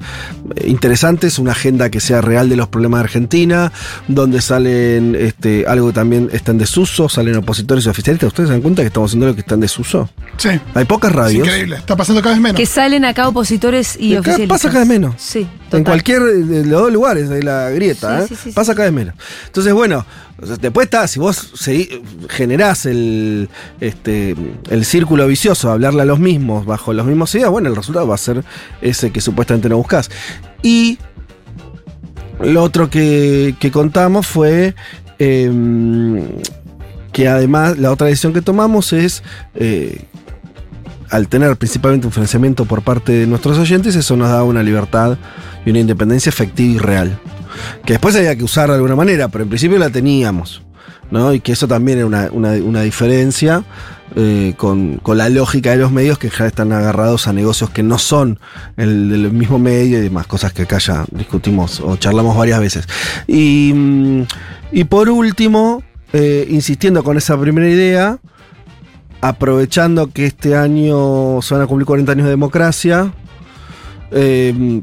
eh, 0.55 0.67
interesantes, 0.67 1.39
una 1.39 1.51
agenda 1.51 1.89
que 1.89 1.99
sea 1.99 2.21
real 2.21 2.49
de 2.49 2.55
los 2.55 2.67
problemas 2.67 2.99
de 2.99 3.03
Argentina, 3.05 3.71
donde 4.07 4.41
salen 4.41 5.15
este, 5.19 5.65
algo 5.67 5.87
que 5.87 5.93
también 5.93 6.29
está 6.31 6.51
en 6.51 6.57
desuso, 6.57 7.09
salen 7.09 7.35
opositores 7.37 7.85
y 7.85 7.89
oficialistas. 7.89 8.27
¿Ustedes 8.27 8.49
se 8.49 8.53
dan 8.53 8.61
cuenta 8.61 8.81
que 8.81 8.87
estamos 8.87 9.09
haciendo 9.09 9.27
lo 9.27 9.33
que 9.35 9.41
está 9.41 9.55
en 9.55 9.61
desuso? 9.61 10.09
sí. 10.37 10.49
Hay 10.73 10.85
pocas 10.85 11.11
Es 11.11 11.15
radios. 11.15 11.47
increíble. 11.47 11.75
Está 11.77 11.95
pasando 11.95 12.21
cada 12.21 12.35
vez 12.35 12.41
menos. 12.41 12.57
Que 12.57 12.65
salen 12.65 13.05
acá 13.05 13.27
opositores 13.27 13.97
y 13.99 14.13
Acá 14.13 14.21
oficialistas. 14.21 14.47
pasa 14.61 14.67
cada 14.69 14.79
vez 14.81 14.87
menos. 14.89 15.15
Sí, 15.17 15.39
En 15.39 15.47
total. 15.69 15.83
cualquier 15.83 16.21
de 16.23 16.65
los 16.65 16.81
dos 16.83 16.91
lugares 16.93 17.29
de 17.29 17.43
la 17.43 17.69
grieta, 17.71 18.25
Sí, 18.27 18.33
¿eh? 18.33 18.37
sí, 18.37 18.49
sí, 18.49 18.51
pasa 18.51 18.73
cada 18.73 18.85
vez 18.85 18.93
menos. 18.93 19.15
Entonces, 19.47 19.73
bueno, 19.73 20.05
después 20.41 20.85
está, 20.85 21.07
si 21.07 21.19
vos 21.19 21.53
generás 22.29 22.85
el, 22.85 23.49
este, 23.79 24.35
el 24.69 24.85
círculo 24.85 25.27
vicioso, 25.27 25.71
hablarle 25.71 26.01
a 26.01 26.05
los 26.05 26.19
mismos, 26.19 26.65
bajo 26.65 26.93
los 26.93 27.05
mismos 27.05 27.33
ideas, 27.35 27.49
bueno, 27.49 27.69
el 27.69 27.75
resultado 27.75 28.07
va 28.07 28.15
a 28.15 28.17
ser 28.17 28.43
ese 28.81 29.11
que 29.11 29.21
supuestamente 29.21 29.69
no 29.69 29.77
buscas. 29.77 30.09
Y 30.63 30.97
lo 32.41 32.63
otro 32.63 32.89
que, 32.89 33.55
que 33.59 33.71
contamos 33.71 34.25
fue 34.25 34.73
em, 35.19 36.23
que 37.11 37.27
además 37.27 37.77
la 37.77 37.91
otra 37.91 38.07
decisión 38.07 38.33
que 38.33 38.41
tomamos 38.41 38.93
es 38.93 39.23
eh, 39.53 40.05
al 41.09 41.27
tener 41.27 41.55
principalmente 41.57 42.07
un 42.07 42.13
financiamiento 42.13 42.65
por 42.65 42.81
parte 42.81 43.11
de 43.11 43.27
nuestros 43.27 43.57
oyentes, 43.59 43.95
eso 43.95 44.17
nos 44.17 44.29
da 44.29 44.43
una 44.43 44.63
libertad 44.63 45.17
y 45.65 45.69
una 45.69 45.79
independencia 45.79 46.29
efectiva 46.29 46.73
y 46.73 46.77
real. 46.79 47.19
Que 47.85 47.93
después 47.93 48.15
había 48.15 48.35
que 48.35 48.43
usar 48.43 48.69
de 48.69 48.75
alguna 48.75 48.95
manera, 48.95 49.27
pero 49.29 49.43
en 49.43 49.49
principio 49.49 49.77
la 49.79 49.89
teníamos. 49.89 50.61
¿no? 51.09 51.33
Y 51.33 51.41
que 51.41 51.51
eso 51.51 51.67
también 51.67 51.97
era 51.97 52.07
una, 52.07 52.29
una- 52.63 52.81
diferencia 52.83 53.63
eh, 54.15 54.53
con, 54.55 54.97
con 54.97 55.17
la 55.17 55.27
lógica 55.27 55.71
de 55.71 55.77
los 55.77 55.91
medios 55.91 56.17
que 56.17 56.29
ya 56.29 56.47
están 56.47 56.71
agarrados 56.71 57.27
a 57.27 57.33
negocios 57.33 57.69
que 57.69 57.83
no 57.83 57.97
son 57.97 58.39
el 58.77 59.29
mismo 59.31 59.59
medio 59.59 59.97
y 59.99 60.01
demás, 60.01 60.25
cosas 60.27 60.53
que 60.53 60.61
acá 60.61 60.77
ya 60.77 61.05
discutimos 61.11 61.81
o 61.81 61.97
charlamos 61.97 62.37
varias 62.37 62.59
veces. 62.61 62.87
Y, 63.27 63.73
mm, 63.75 64.21
y 64.71 64.83
por 64.85 65.09
último, 65.09 65.83
eh, 66.13 66.47
insistiendo 66.49 67.03
con 67.03 67.17
esa 67.17 67.37
primera 67.37 67.67
idea, 67.69 68.17
aprovechando 69.19 70.11
que 70.11 70.25
este 70.25 70.55
año 70.55 71.41
se 71.41 71.53
van 71.53 71.63
a 71.63 71.67
cumplir 71.67 71.85
40 71.85 72.11
años 72.13 72.23
de 72.25 72.31
democracia, 72.31 73.13
eh, 74.11 74.81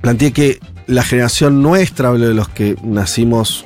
planteé 0.00 0.32
que 0.32 0.58
la 0.88 1.02
generación 1.04 1.62
nuestra, 1.62 2.08
hablo 2.08 2.26
de 2.28 2.34
los 2.34 2.48
que 2.48 2.76
nacimos 2.82 3.64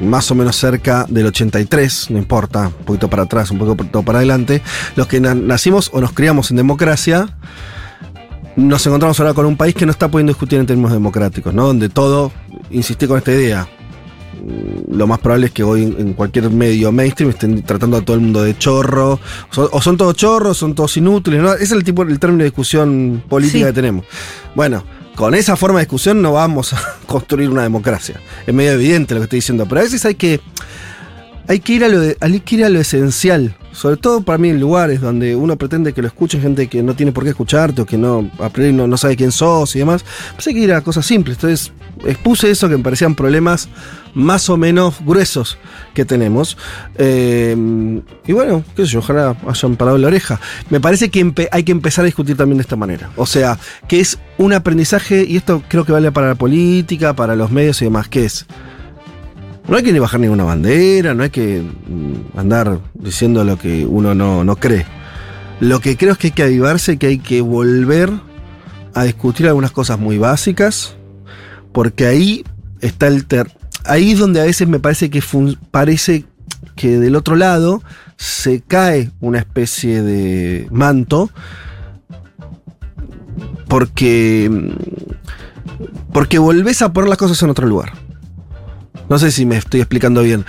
más 0.00 0.30
o 0.30 0.34
menos 0.34 0.56
cerca 0.56 1.04
del 1.10 1.26
83, 1.26 2.10
no 2.10 2.18
importa, 2.18 2.68
un 2.68 2.84
poquito 2.86 3.10
para 3.10 3.24
atrás, 3.24 3.50
un 3.50 3.58
poquito 3.58 4.02
para 4.02 4.18
adelante, 4.20 4.62
los 4.96 5.06
que 5.06 5.20
na- 5.20 5.34
nacimos 5.34 5.90
o 5.92 6.00
nos 6.00 6.12
criamos 6.12 6.50
en 6.50 6.56
democracia, 6.56 7.36
nos 8.56 8.86
encontramos 8.86 9.18
ahora 9.20 9.34
con 9.34 9.44
un 9.46 9.56
país 9.56 9.74
que 9.74 9.84
no 9.84 9.92
está 9.92 10.08
pudiendo 10.08 10.30
discutir 10.32 10.58
en 10.58 10.66
términos 10.66 10.92
democráticos, 10.92 11.52
¿no? 11.52 11.66
Donde 11.66 11.88
todo, 11.90 12.32
insistí 12.70 13.06
con 13.06 13.18
esta 13.18 13.32
idea, 13.32 13.68
mm, 14.42 14.94
lo 14.96 15.06
más 15.06 15.18
probable 15.18 15.46
es 15.46 15.52
que 15.52 15.62
hoy 15.62 15.82
en- 15.84 16.14
cualquier 16.14 16.48
medio 16.50 16.90
mainstream 16.92 17.30
estén 17.30 17.62
tratando 17.62 17.98
a 17.98 18.00
todo 18.00 18.14
el 18.16 18.22
mundo 18.22 18.42
de 18.42 18.56
chorro, 18.56 19.20
o 19.56 19.82
son 19.82 19.96
todos 19.98 20.14
chorros, 20.16 20.56
son 20.56 20.74
todos 20.74 20.96
inútiles, 20.96 21.42
¿no? 21.42 21.52
Ese 21.52 21.64
es 21.64 21.72
el 21.72 21.84
tipo, 21.84 22.02
el 22.02 22.18
término 22.18 22.38
de 22.38 22.44
discusión 22.44 23.22
política 23.28 23.58
Sí. 23.58 23.64
que 23.66 23.72
tenemos. 23.72 24.04
Bueno, 24.54 24.82
con 25.20 25.34
esa 25.34 25.54
forma 25.54 25.80
de 25.80 25.84
discusión 25.84 26.22
no 26.22 26.32
vamos 26.32 26.72
a 26.72 26.96
construir 27.06 27.50
una 27.50 27.62
democracia. 27.62 28.18
Es 28.46 28.54
medio 28.54 28.72
evidente 28.72 29.12
lo 29.12 29.20
que 29.20 29.24
estoy 29.24 29.36
diciendo, 29.36 29.66
pero 29.68 29.82
a 29.82 29.84
veces 29.84 30.02
hay 30.06 30.14
que 30.14 30.40
hay 31.46 31.60
que 31.60 31.74
ir 31.74 31.84
a 31.84 31.88
lo 31.88 32.00
hay 32.18 32.40
que 32.40 32.54
ir 32.54 32.64
a 32.64 32.70
lo 32.70 32.80
esencial, 32.80 33.54
sobre 33.80 33.96
todo 33.96 34.20
para 34.20 34.36
mí 34.36 34.50
en 34.50 34.60
lugares 34.60 35.00
donde 35.00 35.34
uno 35.34 35.56
pretende 35.56 35.94
que 35.94 36.02
lo 36.02 36.08
escuchen 36.08 36.42
gente 36.42 36.66
que 36.66 36.82
no 36.82 36.94
tiene 36.94 37.12
por 37.12 37.24
qué 37.24 37.30
escucharte 37.30 37.80
o 37.80 37.86
que 37.86 37.96
no 37.96 38.30
a 38.38 38.50
no, 38.72 38.86
no 38.86 38.96
sabe 38.98 39.16
quién 39.16 39.32
sos 39.32 39.74
y 39.74 39.78
demás. 39.78 40.04
Hay 40.46 40.52
que 40.52 40.60
ir 40.60 40.74
a 40.74 40.82
cosas 40.82 41.06
simples. 41.06 41.38
Entonces 41.38 41.72
expuse 42.04 42.50
eso 42.50 42.68
que 42.68 42.76
me 42.76 42.82
parecían 42.82 43.14
problemas 43.14 43.70
más 44.12 44.50
o 44.50 44.58
menos 44.58 44.96
gruesos 45.02 45.56
que 45.94 46.04
tenemos. 46.04 46.58
Eh, 46.96 47.56
y 48.26 48.32
bueno, 48.34 48.62
qué 48.76 48.84
sé 48.84 48.92
yo, 48.92 48.98
ojalá 48.98 49.34
hayan 49.48 49.76
parado 49.76 49.96
la 49.96 50.08
oreja. 50.08 50.38
Me 50.68 50.78
parece 50.78 51.08
que 51.08 51.48
hay 51.50 51.64
que 51.64 51.72
empezar 51.72 52.02
a 52.02 52.06
discutir 52.06 52.36
también 52.36 52.58
de 52.58 52.62
esta 52.62 52.76
manera. 52.76 53.08
O 53.16 53.24
sea, 53.24 53.58
que 53.88 54.00
es 54.00 54.18
un 54.36 54.52
aprendizaje, 54.52 55.24
y 55.26 55.38
esto 55.38 55.62
creo 55.68 55.86
que 55.86 55.92
vale 55.92 56.12
para 56.12 56.28
la 56.28 56.34
política, 56.34 57.14
para 57.14 57.34
los 57.34 57.50
medios 57.50 57.80
y 57.80 57.86
demás, 57.86 58.08
que 58.08 58.26
es 58.26 58.46
no 59.68 59.76
hay 59.76 59.82
que 59.82 59.92
ni 59.92 59.98
bajar 59.98 60.20
ninguna 60.20 60.44
bandera, 60.44 61.14
no 61.14 61.22
hay 61.22 61.30
que 61.30 61.62
mm, 61.62 62.38
andar 62.38 62.80
diciendo 62.94 63.44
lo 63.44 63.58
que 63.58 63.86
uno 63.86 64.14
no, 64.14 64.44
no 64.44 64.56
cree. 64.56 64.86
Lo 65.60 65.80
que 65.80 65.96
creo 65.96 66.12
es 66.12 66.18
que 66.18 66.28
hay 66.28 66.32
que 66.32 66.42
avivarse, 66.42 66.96
que 66.96 67.06
hay 67.06 67.18
que 67.18 67.40
volver 67.40 68.10
a 68.94 69.04
discutir 69.04 69.46
algunas 69.46 69.70
cosas 69.70 69.98
muy 69.98 70.18
básicas, 70.18 70.96
porque 71.72 72.06
ahí 72.06 72.44
está 72.80 73.06
el 73.06 73.26
ter 73.26 73.48
ahí 73.84 74.12
es 74.12 74.18
donde 74.18 74.40
a 74.40 74.44
veces 74.44 74.68
me 74.68 74.78
parece 74.78 75.10
que 75.10 75.22
parece 75.70 76.24
que 76.76 76.98
del 76.98 77.16
otro 77.16 77.36
lado 77.36 77.82
se 78.16 78.60
cae 78.60 79.10
una 79.20 79.38
especie 79.38 80.02
de 80.02 80.68
manto 80.70 81.30
porque 83.68 84.48
mm, 84.50 86.12
porque 86.12 86.38
volvés 86.38 86.82
a 86.82 86.92
poner 86.92 87.08
las 87.08 87.18
cosas 87.18 87.42
en 87.42 87.50
otro 87.50 87.66
lugar. 87.66 87.92
No 89.08 89.18
sé 89.18 89.30
si 89.30 89.46
me 89.46 89.56
estoy 89.56 89.80
explicando 89.80 90.22
bien. 90.22 90.44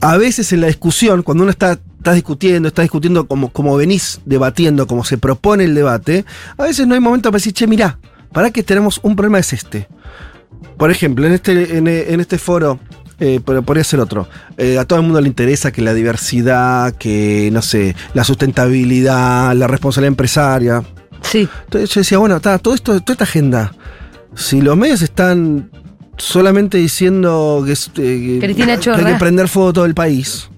A 0.00 0.16
veces 0.16 0.52
en 0.52 0.62
la 0.62 0.68
discusión, 0.68 1.22
cuando 1.22 1.42
uno 1.44 1.50
está, 1.50 1.72
está 1.98 2.12
discutiendo, 2.14 2.68
está 2.68 2.82
discutiendo 2.82 3.26
como, 3.26 3.52
como 3.52 3.76
venís 3.76 4.20
debatiendo, 4.24 4.86
como 4.86 5.04
se 5.04 5.18
propone 5.18 5.64
el 5.64 5.74
debate, 5.74 6.24
a 6.56 6.64
veces 6.64 6.86
no 6.86 6.94
hay 6.94 7.00
momento 7.00 7.30
para 7.30 7.36
decir, 7.36 7.52
che, 7.52 7.66
mirá, 7.66 7.98
para 8.32 8.50
que 8.50 8.62
tenemos 8.62 9.00
un 9.02 9.14
problema 9.16 9.38
es 9.38 9.52
este. 9.52 9.88
Por 10.78 10.90
ejemplo, 10.90 11.26
en 11.26 11.32
este, 11.34 11.76
en, 11.76 11.86
en 11.86 12.20
este 12.20 12.38
foro, 12.38 12.80
eh, 13.18 13.40
pero 13.44 13.62
podría 13.62 13.84
ser 13.84 14.00
otro. 14.00 14.26
eh, 14.56 14.78
a 14.78 14.86
todo 14.86 14.98
el 14.98 15.04
mundo 15.04 15.20
le 15.20 15.28
interesa 15.28 15.70
que 15.70 15.82
la 15.82 15.92
diversidad, 15.92 16.94
que, 16.94 17.50
no 17.52 17.60
sé, 17.60 17.94
la 18.14 18.24
sustentabilidad, 18.24 19.54
la 19.54 19.66
responsabilidad 19.66 20.08
empresaria. 20.08 20.82
Sí. 21.20 21.46
Entonces 21.64 21.90
yo 21.90 22.00
decía, 22.00 22.16
bueno, 22.16 22.36
está, 22.36 22.58
todo 22.58 22.74
esto, 22.74 22.98
toda 23.00 23.12
esta 23.12 23.24
agenda, 23.24 23.74
si 24.34 24.62
los 24.62 24.74
medios 24.74 25.02
están 25.02 25.70
solamente 26.20 26.78
diciendo 26.78 27.62
que, 27.66 27.72
eh, 27.72 27.76
que- 27.94 28.38
Cristina 28.40 28.78
que 28.78 28.90
hay 28.90 29.04
que 29.04 29.14
prender 29.18 29.48
fuego 29.48 29.72
todo 29.72 29.84
el 29.86 29.94
país, 29.94 30.48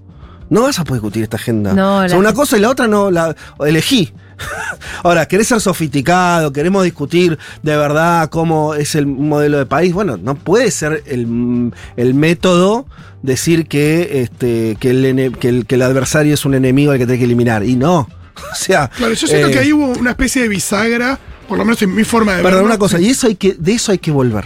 no 0.51 0.63
vas 0.63 0.79
a 0.79 0.85
poder 0.85 1.01
discutir 1.01 1.23
esta 1.23 1.37
agenda. 1.37 1.73
No, 1.73 1.99
o 2.05 2.09
sea, 2.09 2.19
una 2.19 2.35
cosa 2.35 2.59
y 2.59 2.61
la 2.61 2.69
otra 2.71 2.87
no 2.87 3.11
la 3.11 3.35
elegí. 3.65 4.13
Ahora, 5.05 5.27
querés 5.27 5.49
ser 5.49 5.61
sofisticado, 5.61 6.53
queremos 6.53 6.85
discutir 6.85 7.39
de 7.63 7.77
verdad 7.77 8.29
cómo 8.29 8.75
es 8.75 8.95
el 8.95 9.07
modelo 9.07 9.59
de 9.59 9.67
país. 9.67 9.93
Bueno, 9.95 10.17
no 10.17 10.35
puede 10.35 10.71
ser 10.71 11.03
el, 11.07 11.73
el 11.97 12.15
método 12.15 12.87
decir 13.23 13.67
que, 13.67 14.23
este, 14.23 14.77
que, 14.81 14.91
el, 14.91 15.05
ene- 15.05 15.37
que, 15.37 15.49
el, 15.49 15.67
que 15.67 15.77
el 15.77 15.83
adversario 15.83 16.35
es 16.35 16.45
un 16.45 16.55
enemigo 16.55 16.93
al 16.93 16.99
que 16.99 17.07
tenés 17.07 17.19
que 17.21 17.25
eliminar. 17.27 17.65
Y 17.65 17.77
no. 17.77 18.09
O 18.53 18.55
sea. 18.55 18.89
Claro, 18.89 19.15
yo 19.15 19.27
siento 19.27 19.49
eh, 19.49 19.51
que 19.53 19.59
ahí 19.61 19.73
hubo 19.73 19.93
una 19.99 20.11
especie 20.11 20.43
de 20.43 20.49
bisagra, 20.49 21.19
por 21.49 21.59
lo 21.59 21.65
menos 21.65 21.81
en 21.83 21.95
mi 21.95 22.03
forma 22.03 22.33
de 22.33 22.37
ver. 22.39 22.45
Perdón, 22.47 22.65
una 22.65 22.79
cosa, 22.79 22.99
y 23.01 23.09
eso 23.11 23.27
hay 23.29 23.37
que, 23.37 23.55
de 23.59 23.73
eso 23.75 23.93
hay 23.93 23.99
que 23.99 24.11
volver. 24.11 24.45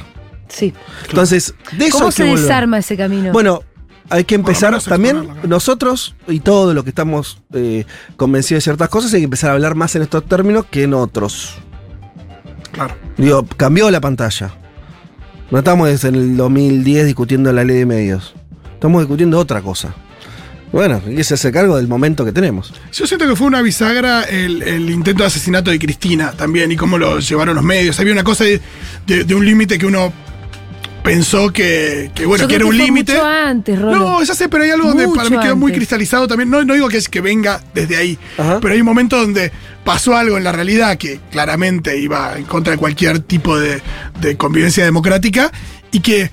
Sí. 0.48 0.72
Entonces, 1.08 1.54
de 1.76 1.86
eso 1.86 1.98
¿Cómo 1.98 2.10
que 2.10 2.16
se 2.16 2.24
volver. 2.24 2.40
desarma 2.40 2.78
ese 2.78 2.96
camino? 2.96 3.32
Bueno, 3.32 3.62
hay 4.08 4.24
que 4.24 4.34
empezar 4.36 4.80
también 4.82 5.28
nosotros 5.44 6.14
y 6.28 6.40
todos 6.40 6.74
los 6.74 6.84
que 6.84 6.90
estamos 6.90 7.40
eh, 7.52 7.84
convencidos 8.16 8.62
de 8.62 8.64
ciertas 8.64 8.88
cosas, 8.88 9.12
hay 9.14 9.20
que 9.20 9.24
empezar 9.24 9.50
a 9.50 9.54
hablar 9.54 9.74
más 9.74 9.94
en 9.96 10.02
estos 10.02 10.24
términos 10.26 10.66
que 10.70 10.84
en 10.84 10.94
otros. 10.94 11.54
Claro. 12.72 12.94
Digo, 13.16 13.46
cambió 13.56 13.90
la 13.90 14.00
pantalla. 14.00 14.52
No 15.50 15.58
estamos 15.58 15.88
desde 15.88 16.08
el 16.08 16.36
2010 16.36 17.06
discutiendo 17.06 17.52
la 17.52 17.64
ley 17.64 17.76
de 17.78 17.86
medios. 17.86 18.34
Estamos 18.74 19.02
discutiendo 19.02 19.38
otra 19.38 19.62
cosa. 19.62 19.94
Bueno, 20.72 21.00
hay 21.06 21.14
que 21.14 21.20
hacerse 21.20 21.52
cargo 21.52 21.76
del 21.76 21.86
momento 21.88 22.24
que 22.24 22.32
tenemos. 22.32 22.74
Yo 22.92 23.06
siento 23.06 23.26
que 23.26 23.36
fue 23.36 23.46
una 23.46 23.62
bisagra 23.62 24.24
el, 24.24 24.62
el 24.62 24.90
intento 24.90 25.22
de 25.22 25.28
asesinato 25.28 25.70
de 25.70 25.78
Cristina 25.78 26.32
también 26.32 26.70
y 26.72 26.76
cómo 26.76 26.98
lo 26.98 27.18
llevaron 27.20 27.54
los 27.54 27.64
medios. 27.64 27.98
Había 28.00 28.12
una 28.12 28.24
cosa 28.24 28.44
de, 28.44 28.60
de- 29.06 29.24
de 29.24 29.34
un 29.34 29.46
límite 29.46 29.78
que 29.78 29.86
uno 29.86 30.12
pensó 31.06 31.52
que, 31.52 32.10
que, 32.14 32.26
bueno, 32.26 32.42
Yo 32.42 32.48
que 32.48 32.56
creo 32.56 32.68
era 32.68 32.76
un 32.76 32.78
límite. 32.78 33.12
Mucho 33.14 33.24
antes, 33.24 33.80
Rolo. 33.80 33.96
No, 33.96 34.22
ya 34.24 34.34
sé, 34.34 34.48
pero 34.48 34.64
hay 34.64 34.70
algo 34.70 34.88
donde 34.88 35.08
para 35.08 35.30
mí 35.30 35.38
quedó 35.38 35.56
muy 35.56 35.70
antes. 35.70 35.78
cristalizado 35.78 36.26
también. 36.28 36.50
No, 36.50 36.64
no 36.64 36.74
digo 36.74 36.88
que 36.88 36.96
es 36.98 37.08
que 37.08 37.20
venga 37.20 37.62
desde 37.74 37.96
ahí, 37.96 38.18
Ajá. 38.36 38.58
pero 38.60 38.74
hay 38.74 38.80
un 38.80 38.86
momento 38.86 39.16
donde 39.16 39.52
pasó 39.84 40.16
algo 40.16 40.36
en 40.36 40.44
la 40.44 40.52
realidad 40.52 40.98
que 40.98 41.20
claramente 41.30 41.96
iba 41.98 42.36
en 42.36 42.44
contra 42.44 42.72
de 42.72 42.78
cualquier 42.78 43.20
tipo 43.20 43.58
de, 43.58 43.80
de 44.20 44.36
convivencia 44.36 44.84
democrática 44.84 45.52
y 45.92 46.00
que 46.00 46.30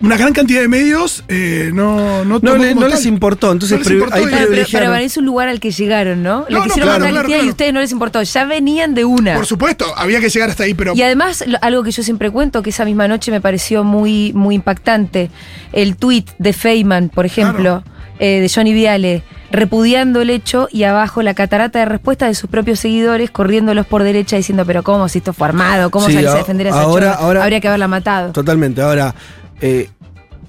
una 0.00 0.16
gran 0.18 0.32
cantidad 0.34 0.60
de 0.60 0.68
medios 0.68 1.24
eh, 1.28 1.70
no, 1.72 2.24
no, 2.24 2.38
No, 2.40 2.56
le- 2.56 2.74
les 2.74 3.06
importó, 3.06 3.50
entonces 3.52 3.72
No 3.72 3.78
les 3.78 3.86
pri- 3.88 3.94
importó 3.96 4.16
ahí 4.16 4.24
y- 4.24 4.72
pero, 4.72 4.94
es 4.94 5.16
un 5.16 5.24
lugar 5.24 5.48
al 5.48 5.58
que 5.58 5.70
llegaron, 5.70 6.22
¿no? 6.22 6.44
Le 6.48 6.54
No, 6.54 6.58
no, 6.58 6.64
quisieron 6.64 6.88
claro, 6.96 7.10
claro, 7.10 7.28
y 7.28 7.32
claro. 7.32 7.44
a 7.44 7.50
ustedes 7.50 7.72
no 7.72 7.80
les 7.80 7.92
importó. 7.92 8.22
Ya 8.22 8.44
venían 8.44 8.94
de 8.94 9.04
una. 9.06 9.34
Por 9.34 9.46
supuesto, 9.46 9.86
había 9.96 10.20
que 10.20 10.28
llegar 10.28 10.50
hasta 10.50 10.64
ahí, 10.64 10.74
pero 10.74 10.94
Y 10.94 11.02
además, 11.02 11.44
lo- 11.46 11.58
algo 11.62 11.82
que 11.82 11.92
yo 11.92 12.02
siempre 12.02 12.30
cuento, 12.30 12.62
que 12.62 12.70
esa 12.70 12.84
misma 12.84 13.08
noche 13.08 13.30
me 13.30 13.40
pareció 13.40 13.84
muy, 13.84 14.32
muy 14.34 14.54
impactante, 14.54 15.30
el 15.72 15.96
tuit 15.96 16.28
de 16.38 16.52
Feynman, 16.52 17.08
por 17.08 17.24
ejemplo, 17.24 17.82
eh, 18.18 18.40
de 18.40 18.50
Johnny 18.54 18.74
Viale, 18.74 19.22
repudiando 19.50 20.20
el 20.20 20.28
hecho 20.30 20.68
y 20.72 20.82
abajo 20.82 21.22
la 21.22 21.32
catarata 21.34 21.78
de 21.78 21.84
respuesta 21.86 22.26
de 22.26 22.34
sus 22.34 22.50
propios 22.50 22.80
seguidores, 22.80 23.30
corriéndolos 23.30 23.86
por 23.86 24.02
derecha 24.02 24.36
diciendo, 24.36 24.64
pero 24.66 24.82
¿cómo 24.82 25.08
si 25.08 25.18
esto 25.18 25.32
fue 25.32 25.46
armado? 25.48 25.90
¿Cómo 25.90 26.06
Sí, 26.08 26.14
salís 26.14 26.28
a 26.30 26.34
defender 26.36 26.66
a 26.66 26.70
esa 26.70 26.80
ahora- 26.82 27.12
ahora- 27.14 27.42
Habría 27.44 27.60
que 27.60 27.68
haberla 27.68 27.88
matado. 27.88 28.32
Totalmente. 28.32 28.82
Ahora, 28.82 29.14
eh, 29.60 29.88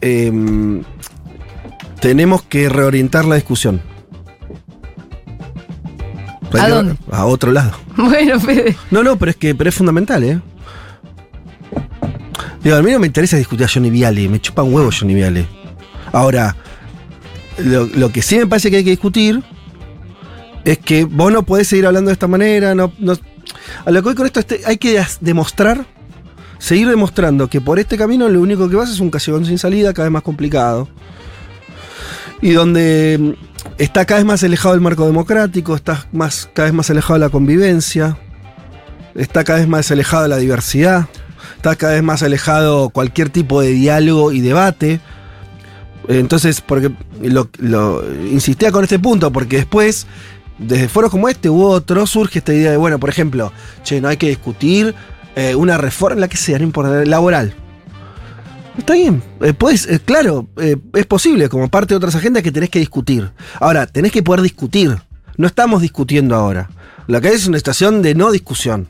em, 0.02 0.84
tenemos 2.00 2.42
que 2.44 2.70
reorientar 2.70 3.26
la 3.26 3.36
discusión. 3.36 3.82
¿A 6.60 6.70
dónde? 6.70 6.96
A 7.12 7.26
otro 7.26 7.52
lado. 7.52 7.72
Bueno, 7.98 8.40
Fede. 8.40 8.76
No, 8.92 9.02
no, 9.02 9.18
pero 9.18 9.32
es 9.32 9.38
que 9.38 9.56
pero 9.56 9.70
es 9.70 9.76
fundamental, 9.76 10.24
¿eh? 10.24 10.40
Digo, 12.64 12.76
a 12.76 12.82
mí 12.84 12.92
no 12.92 13.00
me 13.00 13.08
interesa 13.08 13.38
discutir 13.38 13.66
a 13.66 13.70
Johnny 13.70 13.90
Viale, 13.90 14.30
me 14.30 14.40
chupa 14.40 14.62
un 14.62 14.74
huevo 14.74 14.90
Johnny 14.98 15.16
Viale. 15.16 15.48
Ahora, 16.14 16.56
lo, 17.58 17.86
lo 17.88 18.12
que 18.12 18.22
sí 18.22 18.38
me 18.38 18.46
parece 18.46 18.70
que 18.70 18.78
hay 18.78 18.84
que 18.84 18.92
discutir 18.92 19.42
es 20.64 20.78
que 20.78 21.06
vos 21.06 21.32
no 21.32 21.42
podés 21.44 21.68
seguir 21.68 21.88
hablando 21.88 22.10
de 22.10 22.14
esta 22.14 22.28
manera, 22.28 22.76
no, 22.76 22.92
no- 23.00 23.14
a 23.86 23.90
lo 23.92 24.02
que 24.02 24.10
voy 24.10 24.16
con 24.16 24.26
esto 24.28 24.40
es 24.42 24.46
que 24.46 24.62
hay 24.66 24.78
que 24.78 25.04
demostrar, 25.22 25.86
seguir 26.60 26.88
demostrando 26.90 27.48
que 27.48 27.62
por 27.62 27.80
este 27.80 27.98
camino 27.98 28.28
lo 28.30 28.42
único 28.42 28.70
que 28.70 28.76
vas 28.76 28.90
es 28.90 29.00
un 29.00 29.10
callejón 29.10 29.46
sin 29.46 29.58
salida, 29.58 29.94
cada 29.94 30.08
vez 30.08 30.14
más 30.14 30.24
complicado. 30.24 30.88
Y 32.42 32.52
donde 32.52 33.18
mm, 33.20 33.72
está 33.78 34.06
cada 34.06 34.20
vez 34.20 34.26
más 34.26 34.44
alejado 34.44 34.74
del 34.74 34.82
marco 34.82 35.06
democrático, 35.06 35.76
está 35.76 36.08
más, 36.12 36.50
cada 36.54 36.68
vez 36.68 36.74
más 36.74 36.90
alejado 36.90 37.14
de 37.16 37.20
la 37.26 37.30
convivencia, 37.30 38.18
está 39.16 39.44
cada 39.44 39.60
vez 39.60 39.68
más 39.68 39.90
alejado 39.92 40.24
de 40.24 40.30
la 40.30 40.38
diversidad, 40.38 41.08
está 41.56 41.76
cada 41.76 41.94
vez 41.94 42.04
más 42.04 42.22
alejado 42.24 42.90
cualquier 42.90 43.30
tipo 43.30 43.62
de 43.62 43.70
diálogo 43.70 44.32
y 44.32 44.42
debate. 44.42 45.00
Entonces, 46.08 46.62
porque 46.62 46.92
lo, 47.22 47.50
lo- 47.58 48.04
insistía 48.32 48.72
con 48.72 48.84
este 48.84 48.98
punto, 49.00 49.32
porque 49.32 49.58
después, 49.58 50.08
desde 50.58 50.88
foros 50.88 51.12
como 51.12 51.28
este 51.28 51.50
u 51.50 51.64
otro, 51.64 52.06
surge 52.08 52.40
esta 52.40 52.54
idea 52.54 52.72
de, 52.72 52.78
bueno, 52.78 52.98
por 53.00 53.10
ejemplo, 53.10 53.52
che, 53.84 54.00
no 54.00 54.08
hay 54.08 54.16
que 54.18 54.30
discutir 54.30 54.96
eh, 55.38 55.56
una 55.56 55.78
reforma, 55.78 56.20
la 56.22 56.28
que 56.28 56.38
sea, 56.38 56.58
no 56.58 56.66
importa, 56.66 57.06
laboral. 57.06 57.54
Está 58.78 58.94
bien, 58.94 59.24
eh, 59.42 59.54
claro, 60.06 60.48
es 60.94 61.06
posible, 61.08 61.50
como 61.50 61.68
parte 61.70 61.94
de 61.94 61.98
otras 61.98 62.16
agendas 62.16 62.44
que 62.44 62.52
tenés 62.52 62.70
que 62.70 62.80
discutir. 62.80 63.32
Ahora, 63.60 63.88
tenés 63.88 64.12
que 64.12 64.22
poder 64.22 64.42
discutir. 64.42 64.96
No 65.38 65.48
estamos 65.48 65.82
discutiendo 65.82 66.36
ahora. 66.36 66.70
Lo 67.08 67.20
que 67.22 67.30
hay 67.30 67.36
es 67.36 67.48
una 67.48 67.58
estación 67.58 68.02
de 68.02 68.14
no 68.16 68.32
discusión. 68.32 68.90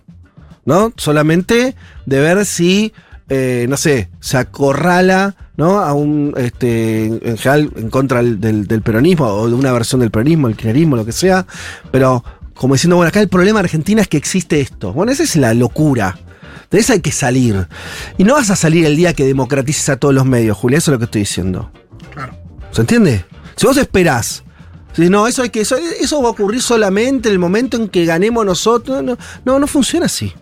¿No? 0.66 0.92
Solamente 0.98 1.76
de 2.06 2.20
ver 2.20 2.46
si, 2.46 2.92
no 3.30 3.78
sé, 3.78 4.10
se 4.20 4.36
acorrala 4.38 5.36
¿no? 5.56 5.80
A 5.80 5.94
un, 5.94 6.34
este, 6.36 7.06
en 7.06 7.38
general, 7.38 7.72
en 7.78 7.90
contra 7.90 8.22
del, 8.22 8.40
del- 8.42 8.68
del 8.68 8.82
peronismo 8.82 9.26
o 9.26 9.48
de 9.48 9.56
una 9.56 9.72
versión 9.72 10.02
del 10.02 10.12
peronismo, 10.12 10.50
el 10.50 10.56
kirchnerismo, 10.58 10.98
lo 10.98 11.06
que 11.06 11.14
sea, 11.14 11.48
pero 11.90 12.24
como 12.54 12.74
diciendo, 12.76 12.96
bueno, 12.98 13.08
acá 13.10 13.22
el 13.22 13.30
problema 13.30 13.60
de 13.60 13.66
Argentina 13.66 14.02
es 14.02 14.08
que 14.10 14.18
existe 14.18 14.60
esto. 14.60 14.92
Bueno, 14.94 15.12
esa 15.14 15.24
es 15.24 15.36
la 15.38 15.54
locura. 15.54 16.18
De 16.72 16.80
esa 16.80 16.94
hay 16.94 17.02
que 17.02 17.12
salir. 17.12 17.68
Y 18.18 18.24
no 18.24 18.34
vas 18.34 18.50
a 18.50 18.56
salir 18.56 18.86
el 18.86 18.96
día 18.96 19.14
que 19.14 19.24
democratices 19.26 19.88
a 19.90 19.98
todos 19.98 20.14
los 20.14 20.26
medios, 20.26 20.58
Julia, 20.58 20.78
eso 20.80 20.92
es 20.92 20.94
lo 20.94 21.00
que 21.00 21.06
estoy 21.06 21.22
diciendo. 21.22 21.72
Claro. 22.14 22.34
¿Se 22.72 22.82
entiende? 22.82 23.26
Si 23.56 23.66
vos 23.66 23.78
esperás, 23.78 24.44
si 24.94 25.10
no, 25.10 25.28
eso 25.28 25.44
hay 25.44 25.50
que, 25.50 25.62
eso, 25.62 25.78
eso 25.78 26.22
va 26.22 26.28
a 26.28 26.32
ocurrir 26.32 26.62
solamente 26.62 27.30
en 27.30 27.34
el 27.34 27.40
momento 27.40 27.78
en 27.78 27.88
que 27.88 28.06
ganemos 28.06 28.46
nosotros. 28.46 29.04
No, 29.04 29.18
no, 29.46 29.60
no 29.60 29.68
funciona 29.68 30.08
así. 30.08 30.34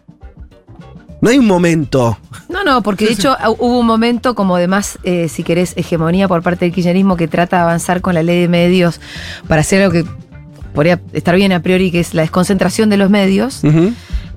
No 1.22 1.30
hay 1.30 1.38
un 1.38 1.48
momento. 1.48 2.18
No, 2.50 2.64
no, 2.64 2.82
porque 2.84 3.06
de 3.06 3.14
hecho 3.14 3.36
hu- 3.38 3.56
hubo 3.60 3.80
un 3.80 3.86
momento 3.86 4.36
como 4.36 4.58
de 4.58 4.68
más, 4.68 5.00
eh, 5.04 5.28
si 5.30 5.44
querés, 5.44 5.74
hegemonía 5.76 6.28
por 6.28 6.42
parte 6.44 6.66
del 6.66 6.74
kirchnerismo 6.74 7.16
que 7.18 7.28
trata 7.28 7.58
de 7.58 7.62
avanzar 7.64 8.02
con 8.02 8.14
la 8.14 8.22
ley 8.24 8.42
de 8.42 8.48
medios 8.48 9.00
para 9.48 9.62
hacer 9.62 9.82
algo 9.82 9.94
que 9.94 10.06
podría 10.74 11.02
estar 11.14 11.36
bien 11.36 11.52
a 11.54 11.62
priori, 11.62 11.90
que 11.92 12.00
es 12.02 12.14
la 12.14 12.22
desconcentración 12.24 12.90
de 12.90 12.98
los 12.98 13.10
medios. 13.10 13.62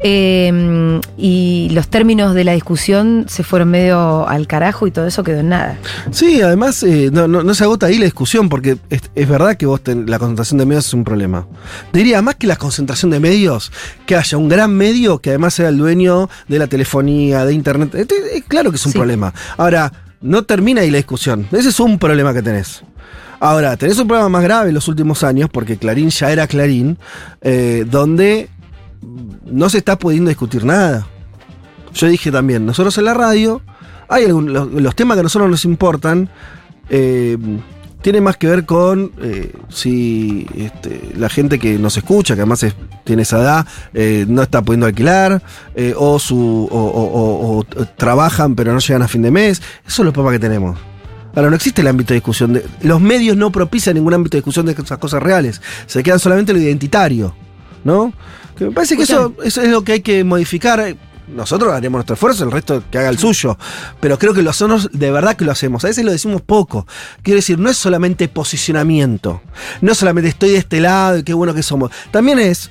Eh, 0.00 1.00
y 1.16 1.68
los 1.72 1.88
términos 1.88 2.34
de 2.34 2.44
la 2.44 2.52
discusión 2.52 3.26
se 3.28 3.42
fueron 3.42 3.70
medio 3.70 4.28
al 4.28 4.46
carajo 4.46 4.86
y 4.86 4.90
todo 4.90 5.06
eso 5.06 5.22
quedó 5.24 5.40
en 5.40 5.48
nada. 5.48 5.76
Sí, 6.10 6.40
además 6.40 6.82
eh, 6.82 7.10
no, 7.12 7.26
no- 7.28 7.42
no 7.42 7.54
se 7.54 7.64
agota 7.64 7.86
ahí 7.86 7.98
la 7.98 8.04
discusión, 8.04 8.48
porque 8.48 8.78
es, 8.90 9.02
es 9.14 9.28
verdad 9.28 9.56
que 9.56 9.66
vos 9.66 9.82
ten- 9.82 10.08
la 10.08 10.18
concentración 10.18 10.58
de 10.58 10.66
medios 10.66 10.86
es 10.86 10.94
un 10.94 11.04
problema. 11.04 11.46
Diría, 11.92 12.22
más 12.22 12.36
que 12.36 12.46
la 12.46 12.56
concentración 12.56 13.10
de 13.10 13.20
medios, 13.20 13.72
que 14.06 14.16
haya 14.16 14.38
un 14.38 14.48
gran 14.48 14.72
medio 14.74 15.18
que 15.18 15.30
además 15.30 15.54
sea 15.54 15.68
el 15.68 15.78
dueño 15.78 16.28
de 16.48 16.58
la 16.58 16.66
telefonía, 16.66 17.44
de 17.44 17.52
internet. 17.54 17.94
Este- 17.94 18.36
es 18.38 18.44
claro 18.44 18.70
que 18.70 18.76
es 18.76 18.86
un 18.86 18.92
Sí. 18.92 18.98
problema. 18.98 19.32
Ahora, 19.56 19.92
no 20.20 20.42
termina 20.44 20.80
ahí 20.82 20.90
la 20.90 20.96
discusión. 20.98 21.46
Ese 21.52 21.68
es 21.70 21.80
un 21.80 21.98
problema 21.98 22.32
que 22.34 22.42
tenés. 22.42 22.82
Ahora, 23.40 23.76
tenés 23.76 23.98
un 23.98 24.08
problema 24.08 24.28
más 24.28 24.42
grave 24.42 24.68
en 24.70 24.74
los 24.74 24.88
últimos 24.88 25.22
años, 25.22 25.48
porque 25.52 25.76
Clarín 25.76 26.10
ya 26.10 26.32
era 26.32 26.46
Clarín, 26.48 26.98
eh, 27.40 27.84
donde 27.88 28.48
no 29.44 29.68
se 29.68 29.78
está 29.78 29.98
pudiendo 29.98 30.28
discutir 30.28 30.64
nada. 30.64 31.06
Yo 31.94 32.06
dije 32.06 32.30
también, 32.30 32.66
nosotros 32.66 32.96
en 32.98 33.04
la 33.04 33.14
radio, 33.14 33.62
hay 34.08 34.26
los, 34.28 34.94
temas 34.94 35.16
que 35.16 35.20
a 35.20 35.22
nosotros 35.22 35.50
nos 35.50 35.64
importan, 35.64 36.30
eh, 36.90 37.36
tiene 38.02 38.20
más 38.20 38.36
que 38.36 38.46
ver 38.46 38.64
con 38.64 39.12
eh, 39.20 39.52
si 39.68 40.46
este, 40.56 41.12
la 41.16 41.28
gente 41.28 41.58
que 41.58 41.78
nos 41.78 41.96
escucha, 41.96 42.34
que 42.34 42.42
además 42.42 42.64
tiene 43.04 43.22
esa 43.22 43.38
edad, 43.40 43.66
eh, 43.92 44.24
no 44.28 44.42
está 44.42 44.62
pudiendo 44.62 44.86
alquilar, 44.86 45.42
o, 45.96 46.18
su, 46.18 47.66
trabajan 47.96 48.54
pero 48.54 48.72
no 48.72 48.78
llegan 48.78 49.02
a 49.02 49.08
fin 49.08 49.22
de 49.22 49.30
mes. 49.30 49.60
Eso 49.86 50.02
es 50.02 50.04
los 50.06 50.14
problemas 50.14 50.38
que 50.38 50.46
tenemos. 50.46 50.78
Ahora, 51.34 51.50
no 51.50 51.56
existe 51.56 51.82
el 51.82 51.88
ámbito 51.88 52.08
de 52.08 52.16
discusión. 52.16 52.52
De, 52.52 52.64
los 52.82 53.00
medios 53.00 53.36
no 53.36 53.52
propician 53.52 53.94
ningún 53.94 54.14
ámbito 54.14 54.36
de 54.36 54.40
discusión 54.40 54.66
de 54.66 54.72
esas 54.72 54.98
cosas 54.98 55.22
reales. 55.22 55.60
Se 55.86 56.02
quedan 56.02 56.18
solamente 56.18 56.52
lo 56.52 56.58
identitario. 56.58 57.34
¿No? 57.84 58.12
Que 58.58 58.64
me 58.64 58.72
parece 58.72 58.96
que 58.96 59.04
eso, 59.04 59.34
eso 59.44 59.62
es 59.62 59.68
lo 59.68 59.84
que 59.84 59.92
hay 59.92 60.00
que 60.00 60.24
modificar. 60.24 60.96
Nosotros 61.28 61.72
haremos 61.72 61.98
nuestro 61.98 62.14
esfuerzo, 62.14 62.44
el 62.44 62.50
resto 62.50 62.82
que 62.90 62.98
haga 62.98 63.10
el 63.10 63.18
suyo. 63.18 63.56
Pero 64.00 64.18
creo 64.18 64.34
que 64.34 64.42
lo 64.42 64.50
hacemos, 64.50 64.88
de 64.92 65.10
verdad 65.10 65.36
que 65.36 65.44
lo 65.44 65.52
hacemos. 65.52 65.84
A 65.84 65.88
veces 65.88 66.04
lo 66.04 66.10
decimos 66.10 66.42
poco. 66.42 66.86
Quiero 67.22 67.36
decir, 67.36 67.58
no 67.58 67.70
es 67.70 67.76
solamente 67.76 68.28
posicionamiento. 68.28 69.42
No 69.80 69.94
solamente 69.94 70.30
estoy 70.30 70.50
de 70.50 70.56
este 70.56 70.80
lado 70.80 71.18
y 71.18 71.22
qué 71.22 71.34
bueno 71.34 71.54
que 71.54 71.62
somos. 71.62 71.92
También 72.10 72.38
es 72.38 72.70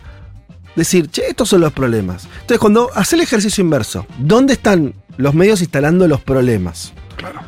decir, 0.75 1.09
che, 1.09 1.27
estos 1.29 1.49
son 1.49 1.61
los 1.61 1.71
problemas. 1.71 2.25
Entonces, 2.25 2.59
cuando 2.59 2.89
hace 2.95 3.15
el 3.15 3.21
ejercicio 3.21 3.63
inverso, 3.63 4.05
¿dónde 4.19 4.53
están 4.53 4.93
los 5.17 5.33
medios 5.33 5.61
instalando 5.61 6.07
los 6.07 6.21
problemas? 6.21 6.93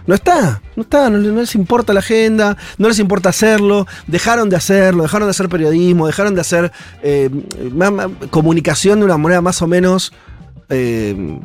No 0.10 0.16
está, 0.16 0.60
no 0.76 0.82
está, 0.82 1.08
no, 1.12 1.20
les 1.20 1.54
importa 1.54 1.94
la 1.94 2.00
agenda, 2.00 2.58
no 2.80 2.88
les 2.88 2.98
importa 2.98 3.30
hacerlo, 3.30 3.86
dejaron 4.08 4.50
de 4.50 4.56
hacerlo, 4.56 5.04
dejaron 5.04 5.28
de 5.28 5.30
hacer 5.30 5.50
periodismo, 5.50 6.08
dejaron 6.08 6.34
de 6.34 6.42
hacer 6.42 6.72
eh, 7.04 7.30
comunicación 8.32 8.98
de 8.98 9.06
una 9.06 9.20
manera 9.20 9.42
más 9.42 9.62
o 9.62 9.68
menos 9.68 10.12
eh, 10.70 11.40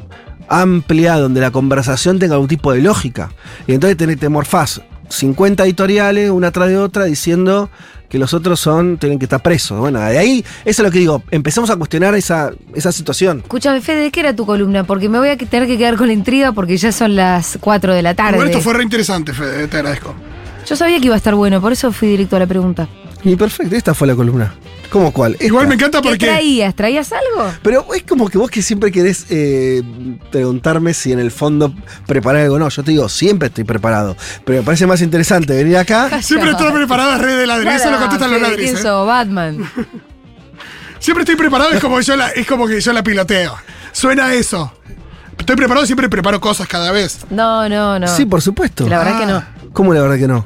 amplia, 0.49 1.19
donde 1.19 1.43
la 1.43 1.51
conversación 1.51 2.19
tenga 2.19 2.37
algún 2.37 2.49
tipo 2.49 2.73
de 2.73 2.81
lógica. 2.81 3.33
Y 3.67 3.75
entonces 3.75 3.99
te, 3.99 4.17
te 4.17 4.29
morfás 4.31 4.81
50 5.17 5.65
editoriales, 5.65 6.31
una 6.31 6.51
tras 6.51 6.69
de 6.69 6.79
otra, 6.79 7.05
diciendo 7.05 7.71
que 8.09 8.19
los 8.19 8.33
otros 8.33 8.61
son, 8.61 8.99
tienen 8.99 9.19
que 9.19 9.25
estar 9.25 9.43
presos. 9.43 9.79
Bueno, 9.79 10.01
de 10.01 10.19
ahí, 10.19 10.45
eso 10.65 10.83
es 10.83 10.87
lo 10.87 10.91
que 10.91 10.99
digo, 10.99 11.23
empezamos 11.31 11.71
a 11.71 11.77
cuestionar 11.77 12.15
esa, 12.15 12.53
esa 12.75 12.93
situación. 12.93 13.41
Escúchame, 13.41 13.81
Fede, 13.81 14.03
¿de 14.03 14.11
qué 14.11 14.21
era 14.21 14.37
tu 14.37 14.47
columna? 14.47 14.85
Porque 14.85 15.09
me 15.09 15.19
voy 15.19 15.31
a 15.31 15.37
tener 15.37 15.67
que 15.67 15.77
quedar 15.77 15.97
con 15.97 16.07
la 16.07 16.13
intriga 16.13 16.53
porque 16.53 16.77
ya 16.77 16.93
son 16.93 17.17
las 17.17 17.59
4 17.61 17.95
de 17.95 18.03
la 18.03 18.15
tarde. 18.15 18.37
Igual 18.37 18.51
esto 18.51 18.61
fue 18.61 18.75
re 18.75 18.83
interesante, 18.83 19.33
Fede, 19.33 19.67
te 19.69 19.79
agradezco. 19.79 20.15
Yo 20.67 20.77
sabía 20.77 20.99
que 20.99 21.07
iba 21.07 21.15
a 21.15 21.19
estar 21.19 21.35
bueno, 21.35 21.61
por 21.61 21.73
eso 21.73 21.93
fui 21.93 22.09
directo 22.09 22.37
a 22.37 22.39
la 22.39 22.47
pregunta. 22.47 22.89
Y 23.25 23.37
perfecto, 23.37 23.75
esta 23.75 23.95
fue 23.95 24.07
la 24.07 24.15
columna. 24.15 24.55
¿Cómo 24.95 25.11
cuál? 25.11 25.37
Igual 25.41 25.67
me 25.67 25.75
encanta 25.75 26.01
¿Qué 26.01 26.11
porque. 26.11 26.27
traías? 26.27 26.73
¿Traías 26.73 27.11
algo? 27.13 27.53
Pero 27.65 27.93
es 27.93 28.05
como 28.05 28.29
que 28.29 28.39
vos 28.39 28.49
que 28.49 28.63
siempre 28.63 28.93
querés 28.93 29.27
eh, 29.29 29.83
preguntarme 30.31 30.95
si 30.95 31.11
en 31.11 31.19
el 31.19 31.33
fondo 31.33 31.75
preparar 32.07 32.43
algo. 32.43 32.61
No, 32.61 32.69
yo 32.69 32.85
te 32.85 32.93
digo, 32.93 33.09
siempre 33.09 33.49
estoy 33.49 33.65
preparado. 33.65 34.17
Pero 34.45 34.61
me 34.61 34.65
parece 34.65 34.87
más 34.87 35.03
interesante 35.03 35.53
venir 35.53 35.79
acá. 35.79 36.23
Siempre 36.23 36.53
estoy 36.53 36.71
preparado, 36.71 37.19
re 37.19 37.35
de 37.35 37.45
ladrillo. 37.45 37.73
Eso 37.73 37.91
lo 37.91 37.99
contestan 37.99 38.31
los 38.31 38.41
ladrillos. 38.41 38.81
¿quién 38.81 38.87
¿eh? 38.87 39.05
Batman. 39.05 39.71
Siempre 41.01 41.23
estoy 41.23 41.35
preparado, 41.35 41.73
es 41.73 41.81
como, 41.81 41.97
que 41.97 42.05
yo 42.05 42.15
la, 42.15 42.29
es 42.29 42.47
como 42.47 42.69
que 42.69 42.81
yo 42.81 42.93
la 42.93 43.03
piloteo. 43.03 43.53
Suena 43.91 44.33
eso. 44.33 44.73
Estoy 45.37 45.57
preparado, 45.57 45.87
siempre 45.87 46.09
preparo 46.09 46.41
cosas 46.41 46.69
cada 46.69 46.93
vez. 46.93 47.27
No, 47.31 47.69
no, 47.69 47.99
no. 47.99 48.07
Sí, 48.07 48.27
por 48.27 48.41
supuesto. 48.41 48.89
La 48.89 48.99
verdad 48.99 49.19
que 49.19 49.27
no. 49.27 49.45
¿Cómo 49.73 49.93
la 49.93 50.03
verdad 50.03 50.19
que 50.19 50.29
no? 50.29 50.45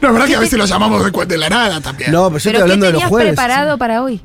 No, 0.00 0.08
es 0.08 0.14
verdad 0.14 0.26
que 0.28 0.36
a 0.36 0.40
veces 0.40 0.58
lo 0.58 0.64
llamamos 0.66 1.04
de, 1.12 1.26
de 1.26 1.38
la 1.38 1.48
nada 1.48 1.80
también. 1.80 2.10
No, 2.12 2.28
pero 2.28 2.38
yo 2.38 2.44
¿Pero 2.44 2.58
estoy 2.58 2.62
hablando 2.62 2.84
qué 2.84 2.86
de 2.88 2.92
los 2.92 3.00
tenías 3.02 3.08
jueves. 3.10 3.28
preparado 3.34 3.78
para 3.78 4.02
hoy? 4.02 4.20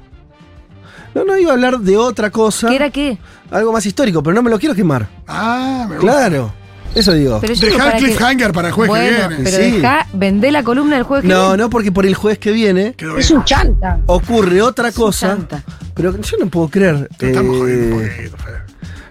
No, 1.13 1.23
no, 1.25 1.37
iba 1.37 1.51
a 1.51 1.53
hablar 1.53 1.79
de 1.79 1.97
otra 1.97 2.29
cosa. 2.29 2.69
¿Qué 2.69 2.75
era 2.75 2.89
qué? 2.89 3.17
Algo 3.51 3.71
más 3.73 3.85
histórico, 3.85 4.21
pero 4.21 4.35
no 4.35 4.41
me 4.43 4.49
lo 4.49 4.59
quiero 4.59 4.75
quemar. 4.75 5.07
Ah, 5.27 5.85
me 5.89 5.95
gusta. 5.97 6.11
Claro. 6.11 6.53
Eso 6.95 7.13
digo. 7.13 7.39
Pero 7.41 7.53
yo 7.53 7.61
digo, 7.67 7.73
Dejá 7.77 7.85
el 7.85 7.91
para 7.91 7.99
que- 7.99 8.05
cliffhanger 8.05 8.51
para 8.53 8.67
el 8.69 8.73
jueves 8.73 8.89
bueno, 8.89 9.05
que 9.29 9.35
viene. 9.35 9.43
pero 9.43 9.57
Sí. 9.63 9.71
dejá, 9.71 10.07
vendé 10.13 10.51
la 10.51 10.63
columna 10.63 10.95
del 10.95 11.03
jueves 11.03 11.23
que 11.23 11.27
No, 11.33 11.41
viene. 11.49 11.57
no, 11.63 11.69
porque 11.69 11.91
por 11.91 12.05
el 12.05 12.15
jueves 12.15 12.39
que 12.39 12.51
viene 12.51 12.93
Quedó 12.93 13.17
Es 13.17 13.29
un 13.31 13.43
chanta. 13.43 13.99
ocurre 14.07 14.61
otra 14.61 14.87
un 14.87 14.93
cosa. 14.93 15.27
chanta. 15.29 15.63
Pero 15.93 16.19
yo 16.19 16.37
no 16.39 16.47
puedo 16.47 16.69
creer. 16.69 17.07
Te 17.17 17.27
estamos 17.29 17.55
eh, 17.55 17.59
jodiendo 17.59 17.95
un 17.97 18.01
poquito, 18.03 18.37
Fede. 18.37 18.61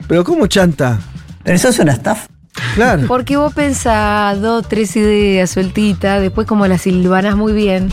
pero 0.09 0.25
¿cómo 0.25 0.47
chanta? 0.47 0.99
Pero 1.45 1.57
eso 1.57 1.69
es 1.69 1.79
una 1.79 1.93
estafa. 1.93 2.27
Claro. 2.75 3.05
Porque 3.07 3.37
vos 3.37 3.53
pensás 3.55 4.41
dos, 4.41 4.67
tres 4.69 4.97
ideas 4.97 5.51
sueltitas, 5.51 6.21
después 6.21 6.47
como 6.47 6.67
las 6.67 6.83
silvanas 6.83 7.37
muy 7.37 7.53
bien. 7.53 7.91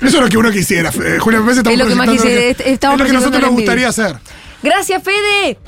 Eso 0.00 0.16
es 0.18 0.22
lo 0.22 0.28
que 0.28 0.36
uno 0.36 0.50
quisiera, 0.50 0.92
Fede. 0.92 1.18
Julio, 1.18 1.40
me 1.40 1.46
parece 1.46 1.60
Es 1.72 1.78
lo 1.78 1.86
que 1.86 1.92
estamos 1.92 2.06
más 2.06 2.08
quisiera, 2.08 2.40
estamos 2.64 2.94
es 2.94 2.98
lo 3.00 3.04
que 3.04 3.10
a 3.10 3.20
nosotros 3.20 3.42
nos 3.42 3.50
gustaría 3.50 3.88
hacer. 3.88 4.16
Gracias, 4.62 5.02
Fede. 5.02 5.58